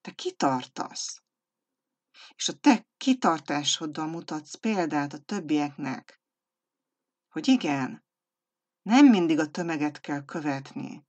te 0.00 0.10
kitartasz. 0.10 1.22
És 2.34 2.48
a 2.48 2.52
te 2.52 2.86
kitartásoddal 2.96 4.06
mutatsz 4.06 4.54
példát 4.54 5.12
a 5.12 5.18
többieknek, 5.18 6.20
hogy 7.28 7.48
igen, 7.48 8.04
nem 8.82 9.06
mindig 9.06 9.38
a 9.38 9.50
tömeget 9.50 10.00
kell 10.00 10.24
követni. 10.24 11.06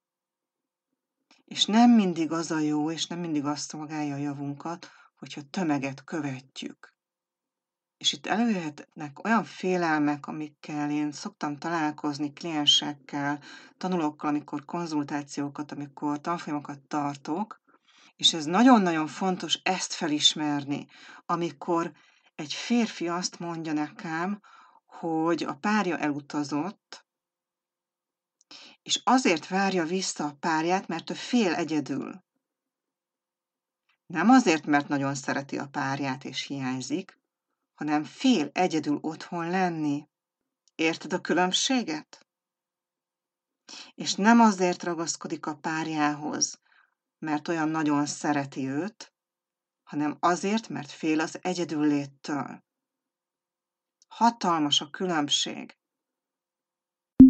És 1.46 1.66
nem 1.66 1.92
mindig 1.92 2.32
az 2.32 2.52
a 2.52 2.60
jó, 2.60 2.92
és 2.92 3.06
nem 3.06 3.20
mindig 3.20 3.46
azt 3.46 3.70
szolgálja 3.70 4.14
a 4.14 4.18
javunkat, 4.18 4.88
hogyha 5.16 5.42
tömeget 5.50 6.04
követjük. 6.04 6.93
És 8.04 8.14
itt 8.14 8.26
előjöhetnek 8.26 9.24
olyan 9.24 9.44
félelmek, 9.44 10.28
amikkel 10.28 10.92
én 10.92 11.12
szoktam 11.12 11.58
találkozni 11.58 12.34
kliensekkel, 12.34 13.40
tanulókkal, 13.78 14.30
amikor 14.30 14.66
konzultációkat, 14.66 15.72
amikor 15.72 16.22
tanfolyamokat 16.22 16.80
tartok, 16.80 17.62
és 18.16 18.34
ez 18.34 18.46
nagyon-nagyon 18.46 19.08
fontos 19.08 19.60
ezt 19.64 19.94
felismerni, 19.94 20.88
amikor 21.26 21.92
egy 22.36 22.54
férfi 22.54 23.08
azt 23.08 23.40
mondja 23.40 23.74
nekem, 23.74 24.40
hogy 24.86 25.44
a 25.44 25.54
párja 25.54 25.98
elutazott, 25.98 27.06
és 28.82 29.02
azért 29.04 29.48
várja 29.48 29.86
vissza 29.86 30.26
a 30.26 30.38
párját, 30.40 30.88
mert 30.88 31.10
ő 31.10 31.14
fél 31.14 31.54
egyedül. 31.54 32.24
Nem 34.06 34.30
azért, 34.30 34.66
mert 34.66 34.88
nagyon 34.88 35.16
szereti 35.16 35.58
a 35.58 35.68
párját 35.68 36.24
és 36.24 36.42
hiányzik, 36.42 37.22
hanem 37.84 38.04
fél 38.04 38.50
egyedül 38.54 38.98
otthon 39.02 39.50
lenni. 39.50 40.08
Érted 40.76 41.14
a 41.14 41.22
különbséget? 41.22 42.28
És 43.96 44.14
nem 44.16 44.40
azért 44.40 44.84
ragaszkodik 44.84 45.46
a 45.46 45.56
párjához, 45.56 46.62
mert 47.20 47.48
olyan 47.48 47.70
nagyon 47.70 48.06
szereti 48.06 48.68
őt, 48.68 49.14
hanem 49.84 50.18
azért, 50.20 50.70
mert 50.70 50.92
fél 50.92 51.20
az 51.20 51.40
egyedülléttől. 51.42 52.64
Hatalmas 54.08 54.82
a 54.82 54.90
különbség. 54.90 55.78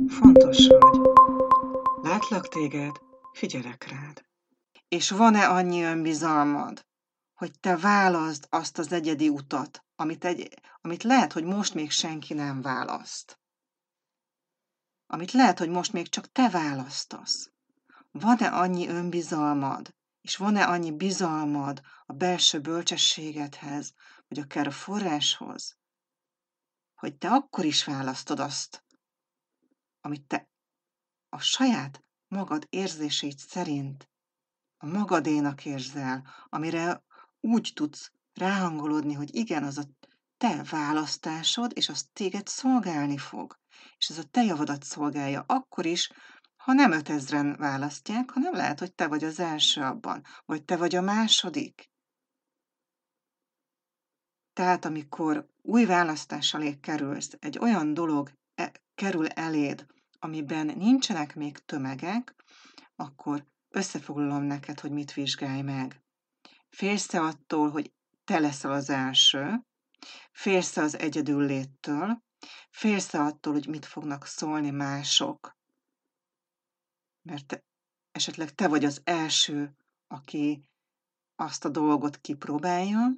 Fontos 0.07 0.67
vagy. 0.67 0.99
Látlak 2.01 2.47
téged, 2.47 2.95
figyelek 3.31 3.87
rád. 3.87 4.25
És 4.87 5.09
van-e 5.09 5.49
annyi 5.49 5.83
önbizalmad, 5.83 6.85
hogy 7.43 7.59
te 7.59 7.77
válaszd 7.77 8.47
azt 8.49 8.77
az 8.77 8.91
egyedi 8.91 9.29
utat, 9.29 9.85
amit, 9.95 10.25
egy, 10.25 10.59
amit 10.81 11.03
lehet, 11.03 11.33
hogy 11.33 11.43
most 11.43 11.73
még 11.73 11.91
senki 11.91 12.33
nem 12.33 12.61
választ. 12.61 13.39
Amit 15.05 15.31
lehet, 15.31 15.59
hogy 15.59 15.69
most 15.69 15.93
még 15.93 16.09
csak 16.09 16.31
te 16.31 16.49
választasz. 16.49 17.51
Van-e 18.11 18.47
annyi 18.47 18.87
önbizalmad, 18.87 19.95
és 20.21 20.37
van-e 20.37 20.65
annyi 20.67 20.91
bizalmad 20.91 21.81
a 22.05 22.13
belső 22.13 22.59
bölcsességedhez, 22.59 23.93
vagy 24.27 24.39
akár 24.39 24.67
a 24.67 24.71
forráshoz, 24.71 25.77
hogy 26.95 27.17
te 27.17 27.29
akkor 27.29 27.65
is 27.65 27.85
választod 27.85 28.39
azt, 28.39 28.85
amit 30.01 30.27
te 30.27 30.49
a 31.29 31.39
saját 31.39 32.03
magad 32.27 32.67
érzését 32.69 33.37
szerint 33.37 34.09
a 34.77 34.85
magadénak 34.85 35.65
érzel, 35.65 36.27
amire 36.49 37.03
úgy 37.43 37.71
tudsz 37.73 38.11
ráhangolódni, 38.33 39.13
hogy 39.13 39.35
igen, 39.35 39.63
az 39.63 39.77
a 39.77 39.83
te 40.37 40.63
választásod, 40.69 41.71
és 41.75 41.89
az 41.89 42.09
téged 42.13 42.47
szolgálni 42.47 43.17
fog. 43.17 43.59
És 43.97 44.09
ez 44.09 44.17
a 44.17 44.23
te 44.23 44.43
javadat 44.43 44.83
szolgálja 44.83 45.43
akkor 45.47 45.85
is, 45.85 46.11
ha 46.55 46.73
nem 46.73 46.91
ötezren 46.91 47.55
választják, 47.55 48.29
hanem 48.29 48.53
lehet, 48.53 48.79
hogy 48.79 48.93
te 48.93 49.07
vagy 49.07 49.23
az 49.23 49.39
első 49.39 49.81
abban, 49.81 50.23
vagy 50.45 50.63
te 50.63 50.77
vagy 50.77 50.95
a 50.95 51.01
második. 51.01 51.91
Tehát 54.53 54.85
amikor 54.85 55.47
új 55.61 55.85
választás 55.85 56.53
alé 56.53 56.79
kerülsz, 56.79 57.37
egy 57.39 57.57
olyan 57.57 57.93
dolog 57.93 58.31
e- 58.55 58.71
kerül 58.95 59.27
eléd, 59.27 59.85
amiben 60.19 60.65
nincsenek 60.65 61.35
még 61.35 61.57
tömegek, 61.57 62.35
akkor 62.95 63.45
összefoglalom 63.69 64.43
neked, 64.43 64.79
hogy 64.79 64.91
mit 64.91 65.13
vizsgálj 65.13 65.61
meg. 65.61 66.03
Félsz 66.73 67.13
attól, 67.13 67.69
hogy 67.69 67.93
te 68.23 68.39
leszel 68.39 68.71
az 68.71 68.89
első, 68.89 69.65
félsz 70.31 70.77
az 70.77 70.97
egyedül 70.97 71.45
léttől, 71.45 72.23
félsz 72.69 73.13
attól, 73.13 73.53
hogy 73.53 73.67
mit 73.67 73.85
fognak 73.85 74.25
szólni 74.25 74.69
mások, 74.69 75.57
mert 77.21 77.45
te, 77.45 77.63
esetleg 78.11 78.55
te 78.55 78.67
vagy 78.67 78.85
az 78.85 79.01
első, 79.03 79.75
aki 80.07 80.65
azt 81.35 81.65
a 81.65 81.69
dolgot 81.69 82.17
kipróbálja, 82.17 83.15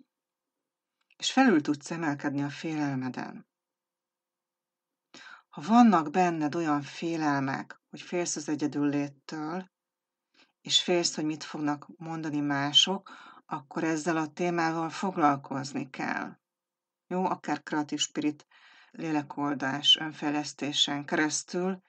és 1.17 1.31
felül 1.31 1.61
tudsz 1.61 1.91
emelkedni 1.91 2.43
a 2.43 2.49
félelmeden. 2.49 3.47
Ha 5.49 5.61
vannak 5.61 6.11
benned 6.11 6.55
olyan 6.55 6.81
félelmek, 6.81 7.81
hogy 7.89 8.01
félsz 8.01 8.35
az 8.35 8.49
egyedül 8.49 8.89
léttől, 8.89 9.71
és 10.61 10.83
félsz, 10.83 11.15
hogy 11.15 11.25
mit 11.25 11.43
fognak 11.43 11.87
mondani 11.97 12.39
mások, 12.39 13.33
akkor 13.45 13.83
ezzel 13.83 14.17
a 14.17 14.27
témával 14.27 14.89
foglalkozni 14.89 15.89
kell. 15.89 16.37
Jó, 17.07 17.25
akár 17.25 17.63
kreatív 17.63 17.99
spirit 17.99 18.45
lélekoldás, 18.91 19.97
önfejlesztésen 19.97 21.05
keresztül 21.05 21.81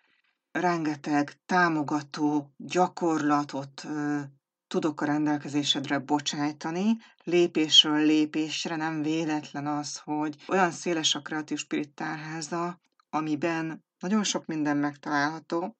rengeteg 0.50 1.32
támogató 1.46 2.52
gyakorlatot 2.56 3.84
ö, 3.84 4.20
tudok 4.66 5.00
a 5.00 5.04
rendelkezésedre 5.04 5.98
bocsájtani, 5.98 6.96
lépésről 7.24 7.98
lépésre 7.98 8.76
nem 8.76 9.02
véletlen 9.02 9.66
az, 9.66 9.98
hogy 9.98 10.44
olyan 10.48 10.70
széles 10.70 11.14
a 11.14 11.22
kreatív 11.22 11.58
spirit 11.58 11.94
tárháza, 11.94 12.80
amiben 13.10 13.84
nagyon 13.98 14.24
sok 14.24 14.46
minden 14.46 14.76
megtalálható, 14.76 15.76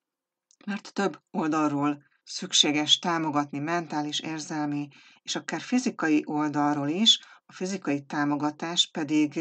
mert 0.67 0.93
több 0.93 1.21
oldalról 1.31 2.03
szükséges 2.27 2.99
támogatni 2.99 3.59
mentális, 3.59 4.21
érzelmi 4.21 4.89
és 5.23 5.37
akár 5.37 5.61
fizikai 5.61 6.23
oldalról 6.27 6.89
is, 6.89 7.21
a 7.47 7.53
fizikai 7.53 8.05
támogatás 8.05 8.91
pedig 8.91 9.41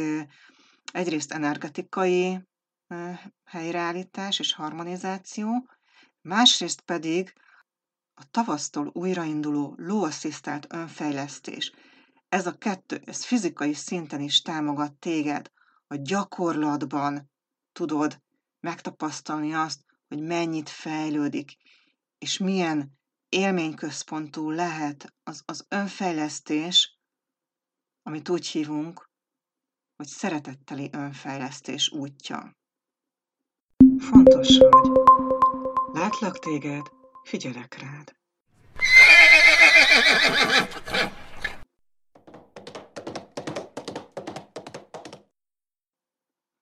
egyrészt 0.91 1.31
energetikai 1.31 2.41
helyreállítás 3.43 4.39
és 4.39 4.53
harmonizáció, 4.53 5.69
másrészt 6.21 6.81
pedig 6.81 7.33
a 8.13 8.23
tavasztól 8.31 8.91
újrainduló 8.93 9.73
lóasszisztált 9.77 10.73
önfejlesztés. 10.73 11.73
Ez 12.29 12.47
a 12.47 12.57
kettő, 12.57 13.01
ez 13.05 13.25
fizikai 13.25 13.73
szinten 13.73 14.21
is 14.21 14.41
támogat 14.41 14.93
téged, 14.93 15.51
a 15.87 15.95
gyakorlatban 15.95 17.31
tudod 17.71 18.21
megtapasztalni 18.59 19.53
azt, 19.53 19.79
hogy 20.07 20.21
mennyit 20.21 20.69
fejlődik, 20.69 21.57
és 22.25 22.37
milyen 22.37 22.97
élményközpontú 23.29 24.49
lehet 24.49 25.13
az, 25.23 25.41
az 25.45 25.65
önfejlesztés, 25.69 26.99
amit 28.03 28.29
úgy 28.29 28.47
hívunk, 28.47 29.09
hogy 29.95 30.07
szeretetteli 30.07 30.89
önfejlesztés 30.91 31.89
útja. 31.89 32.57
Fontos 33.97 34.57
vagy. 34.57 34.91
Látlak 35.93 36.39
téged, 36.39 36.85
figyelek 37.23 37.77
rád. 37.79 38.15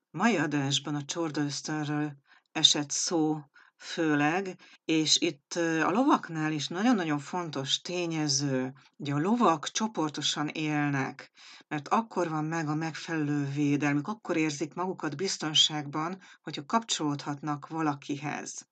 Mai 0.09 0.37
adásban 0.37 0.95
a 0.95 1.05
Csorda 1.05 1.41
Ösztönről 1.41 2.13
esett 2.51 2.89
szó 2.89 3.39
főleg, 3.77 4.55
és 4.85 5.17
itt 5.21 5.53
a 5.55 5.89
lovaknál 5.91 6.51
is 6.51 6.67
nagyon-nagyon 6.67 7.19
fontos 7.19 7.81
tényező, 7.81 8.73
hogy 8.97 9.09
a 9.11 9.17
lovak 9.19 9.69
csoportosan 9.71 10.47
élnek, 10.47 11.31
mert 11.67 11.87
akkor 11.87 12.29
van 12.29 12.45
meg 12.45 12.67
a 12.67 12.75
megfelelő 12.75 13.45
védelmük, 13.45 14.07
akkor 14.07 14.37
érzik 14.37 14.73
magukat 14.73 15.15
biztonságban, 15.15 16.21
hogyha 16.43 16.65
kapcsolódhatnak 16.65 17.67
valakihez. 17.67 18.67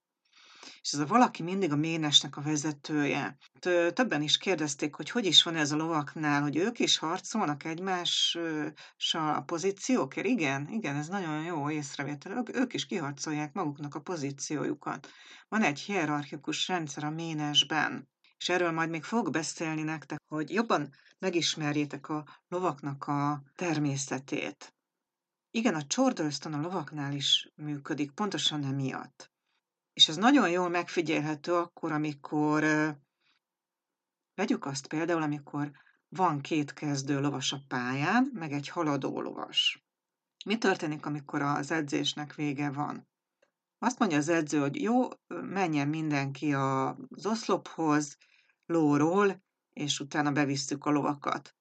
És 0.82 0.91
ez 0.91 0.99
a 0.99 1.05
valaki 1.05 1.43
mindig 1.43 1.72
a 1.72 1.76
ménesnek 1.76 2.38
a 2.38 2.41
vezetője. 2.41 3.38
Többen 3.93 4.22
is 4.22 4.38
kérdezték, 4.38 4.95
hogy 4.95 5.09
hogy 5.09 5.26
is 5.26 5.43
van 5.43 5.55
ez 5.55 5.72
a 5.72 5.76
lovaknál, 5.76 6.41
hogy 6.41 6.55
ők 6.55 6.80
is 6.80 6.97
harcolnak 6.97 7.64
egymással 7.64 8.74
a 9.36 9.43
pozíciókért. 9.45 10.28
Igen, 10.28 10.68
igen, 10.70 10.95
ez 10.95 11.07
nagyon 11.07 11.43
jó 11.43 11.70
észrevétel. 11.70 12.32
Ők, 12.38 12.55
ők 12.55 12.74
is 12.74 12.86
kiharcolják 12.86 13.53
maguknak 13.53 13.95
a 13.95 14.01
pozíciójukat. 14.01 15.09
Van 15.47 15.62
egy 15.62 15.80
hierarchikus 15.80 16.68
rendszer 16.68 17.03
a 17.03 17.09
ménesben, 17.09 18.09
és 18.38 18.49
erről 18.49 18.72
majd 18.72 18.89
még 18.89 19.03
fogok 19.03 19.32
beszélni 19.32 19.82
nektek, 19.82 20.20
hogy 20.28 20.49
jobban 20.49 20.89
megismerjétek 21.20 22.09
a 22.09 22.26
lovaknak 22.47 23.07
a 23.07 23.43
természetét. 23.55 24.76
Igen, 25.51 25.76
a 25.76 25.88
csordösztön 25.88 26.53
a 26.53 26.62
lovaknál 26.62 27.14
is 27.14 27.51
működik, 27.55 28.12
pontosan 28.12 28.64
emiatt. 28.64 29.30
És 29.93 30.07
ez 30.07 30.15
nagyon 30.15 30.49
jól 30.49 30.69
megfigyelhető 30.69 31.53
akkor, 31.53 31.91
amikor 31.91 32.63
vegyük 34.33 34.65
azt 34.65 34.87
például, 34.87 35.21
amikor 35.21 35.71
van 36.09 36.41
két 36.41 36.73
kezdő 36.73 37.19
lovas 37.19 37.51
a 37.51 37.61
pályán, 37.67 38.31
meg 38.33 38.51
egy 38.51 38.67
haladó 38.67 39.21
lovas. 39.21 39.85
Mi 40.45 40.57
történik, 40.57 41.05
amikor 41.05 41.41
az 41.41 41.71
edzésnek 41.71 42.35
vége 42.35 42.71
van? 42.71 43.07
Azt 43.79 43.99
mondja 43.99 44.17
az 44.17 44.29
edző, 44.29 44.59
hogy 44.59 44.81
jó, 44.81 45.07
menjen 45.27 45.87
mindenki 45.87 46.53
az 46.53 47.25
oszlophoz, 47.25 48.17
lóról, 48.65 49.43
és 49.69 49.99
utána 49.99 50.31
bevisszük 50.31 50.85
a 50.85 50.89
lovakat. 50.89 51.55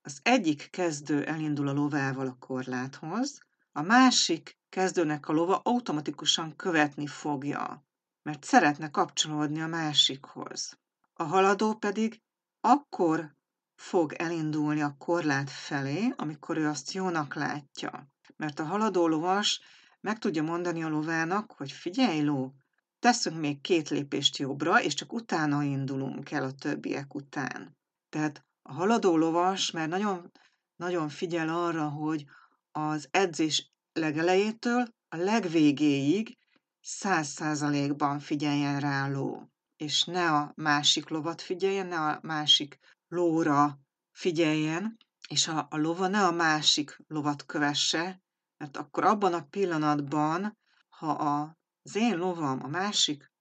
Az 0.00 0.20
egyik 0.22 0.70
kezdő 0.70 1.24
elindul 1.24 1.68
a 1.68 1.72
lovával 1.72 2.26
a 2.26 2.36
korláthoz, 2.38 3.40
a 3.72 3.82
másik 3.82 4.58
kezdőnek 4.76 5.28
a 5.28 5.32
lova 5.32 5.60
automatikusan 5.64 6.56
követni 6.56 7.06
fogja, 7.06 7.86
mert 8.22 8.44
szeretne 8.44 8.90
kapcsolódni 8.90 9.60
a 9.60 9.66
másikhoz. 9.66 10.78
A 11.12 11.22
haladó 11.22 11.74
pedig 11.74 12.22
akkor 12.60 13.36
fog 13.74 14.12
elindulni 14.12 14.80
a 14.80 14.94
korlát 14.98 15.50
felé, 15.50 16.12
amikor 16.16 16.56
ő 16.56 16.68
azt 16.68 16.92
jónak 16.92 17.34
látja. 17.34 18.08
Mert 18.36 18.58
a 18.58 18.64
haladó 18.64 19.06
lovas 19.08 19.60
meg 20.00 20.18
tudja 20.18 20.42
mondani 20.42 20.82
a 20.82 20.88
lovának, 20.88 21.52
hogy 21.52 21.72
figyelj 21.72 22.20
ló, 22.20 22.54
teszünk 22.98 23.38
még 23.38 23.60
két 23.60 23.88
lépést 23.88 24.36
jobbra, 24.36 24.82
és 24.82 24.94
csak 24.94 25.12
utána 25.12 25.62
indulunk 25.62 26.30
el 26.30 26.44
a 26.44 26.52
többiek 26.52 27.14
után. 27.14 27.76
Tehát 28.08 28.44
a 28.62 28.72
haladó 28.72 29.16
lovas 29.16 29.70
mert 29.70 29.90
nagyon, 29.90 30.32
nagyon 30.76 31.08
figyel 31.08 31.48
arra, 31.48 31.88
hogy 31.88 32.24
az 32.72 33.08
edzés 33.10 33.74
legelejétől 33.96 34.88
a 35.08 35.16
legvégéig 35.16 36.38
száz 36.80 37.28
százalékban 37.28 38.18
figyeljen 38.18 38.80
rá 38.80 39.04
a 39.04 39.10
ló, 39.10 39.50
és 39.76 40.04
ne 40.04 40.32
a 40.32 40.52
másik 40.56 41.08
lovat 41.08 41.42
figyeljen, 41.42 41.86
ne 41.86 42.00
a 42.00 42.18
másik 42.22 42.78
lóra 43.08 43.78
figyeljen, 44.10 44.96
és 45.28 45.48
a, 45.48 45.66
a 45.70 45.76
lova 45.76 46.06
ne 46.06 46.24
a 46.26 46.30
másik 46.30 46.98
lovat 47.06 47.46
kövesse, 47.46 48.22
mert 48.56 48.76
akkor 48.76 49.04
abban 49.04 49.34
a 49.34 49.46
pillanatban, 49.50 50.58
ha 50.88 51.10
a, 51.10 51.56
az 51.82 51.96
én 51.96 52.16
lovam 52.16 52.64
a 52.64 52.68
másik 52.68 53.32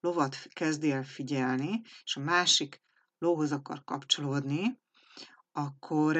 lovat 0.00 0.36
kezdi 0.36 0.90
el 0.90 1.04
figyelni, 1.04 1.80
és 2.04 2.16
a 2.16 2.20
másik 2.20 2.82
lóhoz 3.18 3.52
akar 3.52 3.84
kapcsolódni, 3.84 4.80
akkor 5.52 6.16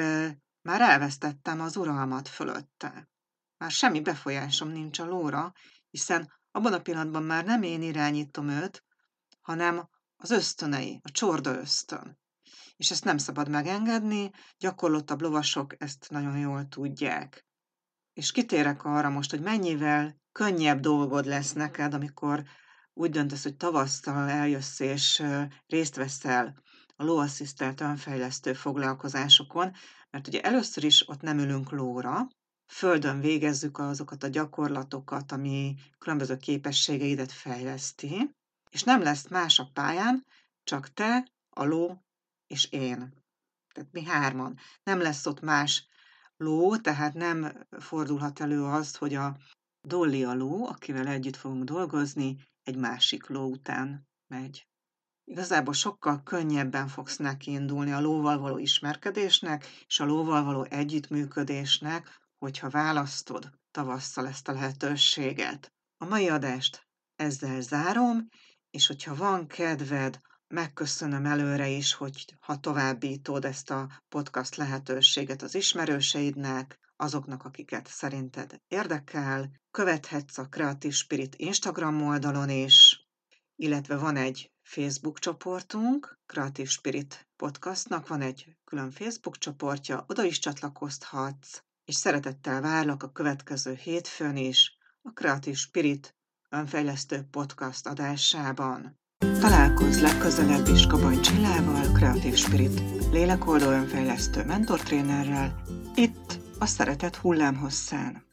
már 0.61 0.81
elvesztettem 0.81 1.61
az 1.61 1.77
uralmat 1.77 2.27
fölötte. 2.27 3.11
Már 3.57 3.71
semmi 3.71 4.01
befolyásom 4.01 4.69
nincs 4.69 4.99
a 4.99 5.05
lóra, 5.05 5.53
hiszen 5.89 6.31
abban 6.51 6.73
a 6.73 6.81
pillanatban 6.81 7.23
már 7.23 7.45
nem 7.45 7.63
én 7.63 7.81
irányítom 7.81 8.47
őt, 8.47 8.83
hanem 9.41 9.89
az 10.15 10.31
ösztönei, 10.31 10.99
a 11.03 11.11
csorda 11.11 11.57
ösztön. 11.59 12.19
És 12.75 12.91
ezt 12.91 13.03
nem 13.03 13.17
szabad 13.17 13.49
megengedni, 13.49 14.31
gyakorlottabb 14.57 15.21
lovasok 15.21 15.81
ezt 15.81 16.07
nagyon 16.09 16.37
jól 16.37 16.67
tudják. 16.67 17.45
És 18.13 18.31
kitérek 18.31 18.83
arra 18.83 19.09
most, 19.09 19.29
hogy 19.29 19.41
mennyivel 19.41 20.21
könnyebb 20.31 20.79
dolgod 20.79 21.25
lesz 21.25 21.53
neked, 21.53 21.93
amikor 21.93 22.43
úgy 22.93 23.09
döntesz, 23.09 23.43
hogy 23.43 23.55
tavasszal 23.55 24.29
eljössz 24.29 24.79
és 24.79 25.23
részt 25.65 25.95
veszel 25.95 26.63
a 26.95 27.03
lóasszisztelt 27.03 27.81
önfejlesztő 27.81 28.53
foglalkozásokon, 28.53 29.71
mert 30.09 30.27
ugye 30.27 30.41
először 30.41 30.83
is 30.83 31.09
ott 31.09 31.21
nem 31.21 31.39
ülünk 31.39 31.71
lóra, 31.71 32.27
földön 32.65 33.19
végezzük 33.19 33.77
azokat 33.77 34.23
a 34.23 34.27
gyakorlatokat, 34.27 35.31
ami 35.31 35.75
különböző 35.97 36.37
képességeidet 36.37 37.31
fejleszti, 37.31 38.35
és 38.69 38.83
nem 38.83 39.01
lesz 39.01 39.27
más 39.27 39.59
a 39.59 39.69
pályán, 39.73 40.25
csak 40.63 40.93
te, 40.93 41.27
a 41.49 41.63
ló 41.63 42.03
és 42.47 42.71
én. 42.71 43.13
Tehát 43.73 43.91
mi 43.91 44.03
hárman. 44.03 44.57
Nem 44.83 45.01
lesz 45.01 45.25
ott 45.25 45.41
más 45.41 45.87
ló, 46.37 46.77
tehát 46.77 47.13
nem 47.13 47.65
fordulhat 47.79 48.39
elő 48.39 48.63
az, 48.63 48.95
hogy 48.95 49.13
a 49.13 49.37
Dolly 49.87 50.23
a 50.23 50.33
ló, 50.33 50.67
akivel 50.67 51.07
együtt 51.07 51.35
fogunk 51.35 51.63
dolgozni, 51.63 52.37
egy 52.63 52.77
másik 52.77 53.27
ló 53.27 53.49
után 53.49 54.07
megy. 54.27 54.67
Igazából 55.23 55.73
sokkal 55.73 56.23
könnyebben 56.23 56.87
fogsz 56.87 57.17
neki 57.17 57.51
indulni 57.51 57.91
a 57.91 58.01
lóval 58.01 58.37
való 58.37 58.57
ismerkedésnek, 58.57 59.65
és 59.87 59.99
a 59.99 60.05
lóval 60.05 60.43
való 60.43 60.63
együttműködésnek, 60.63 62.21
hogyha 62.43 62.69
választod 62.69 63.51
tavasszal 63.71 64.27
ezt 64.27 64.47
a 64.47 64.51
lehetőséget. 64.51 65.73
A 65.97 66.05
mai 66.05 66.29
adást 66.29 66.87
ezzel 67.15 67.61
zárom, 67.61 68.27
és 68.69 68.87
hogyha 68.87 69.15
van 69.15 69.47
kedved, 69.47 70.19
megköszönöm 70.47 71.25
előre 71.25 71.67
is, 71.67 71.93
hogy 71.93 72.35
ha 72.39 72.59
továbbítod 72.59 73.45
ezt 73.45 73.69
a 73.69 74.03
podcast 74.09 74.55
lehetőséget 74.55 75.41
az 75.41 75.55
ismerőseidnek, 75.55 76.79
azoknak, 76.95 77.43
akiket 77.43 77.87
szerinted 77.87 78.61
érdekel. 78.67 79.51
Követhetsz 79.71 80.37
a 80.37 80.49
Creative 80.49 80.93
Spirit 80.93 81.35
Instagram 81.35 82.01
oldalon 82.01 82.49
is, 82.49 83.07
illetve 83.55 83.97
van 83.97 84.15
egy 84.15 84.51
Facebook 84.61 85.19
csoportunk, 85.19 86.19
Creative 86.25 86.69
Spirit 86.69 87.27
Podcastnak 87.35 88.07
van 88.07 88.21
egy 88.21 88.57
külön 88.63 88.91
Facebook 88.91 89.37
csoportja, 89.37 90.03
oda 90.07 90.23
is 90.23 90.39
csatlakozhatsz, 90.39 91.63
és 91.85 91.95
szeretettel 91.95 92.61
várlak 92.61 93.03
a 93.03 93.11
következő 93.11 93.73
hétfőn 93.73 94.35
is 94.35 94.77
a 95.01 95.09
Creative 95.09 95.55
Spirit 95.55 96.15
önfejlesztő 96.49 97.27
podcast 97.31 97.87
adásában. 97.87 98.99
Találkozz 99.39 100.01
legközelebb 100.01 100.67
is 100.67 100.87
Kabany 100.87 101.21
Csillával, 101.21 101.91
Creative 101.91 102.35
Spirit 102.35 102.81
lélekoldó 103.11 103.69
önfejlesztő 103.69 104.45
mentortrénerrel, 104.45 105.61
itt 105.95 106.39
a 106.59 106.65
Szeretet 106.65 107.15
hullámhosszán. 107.15 108.23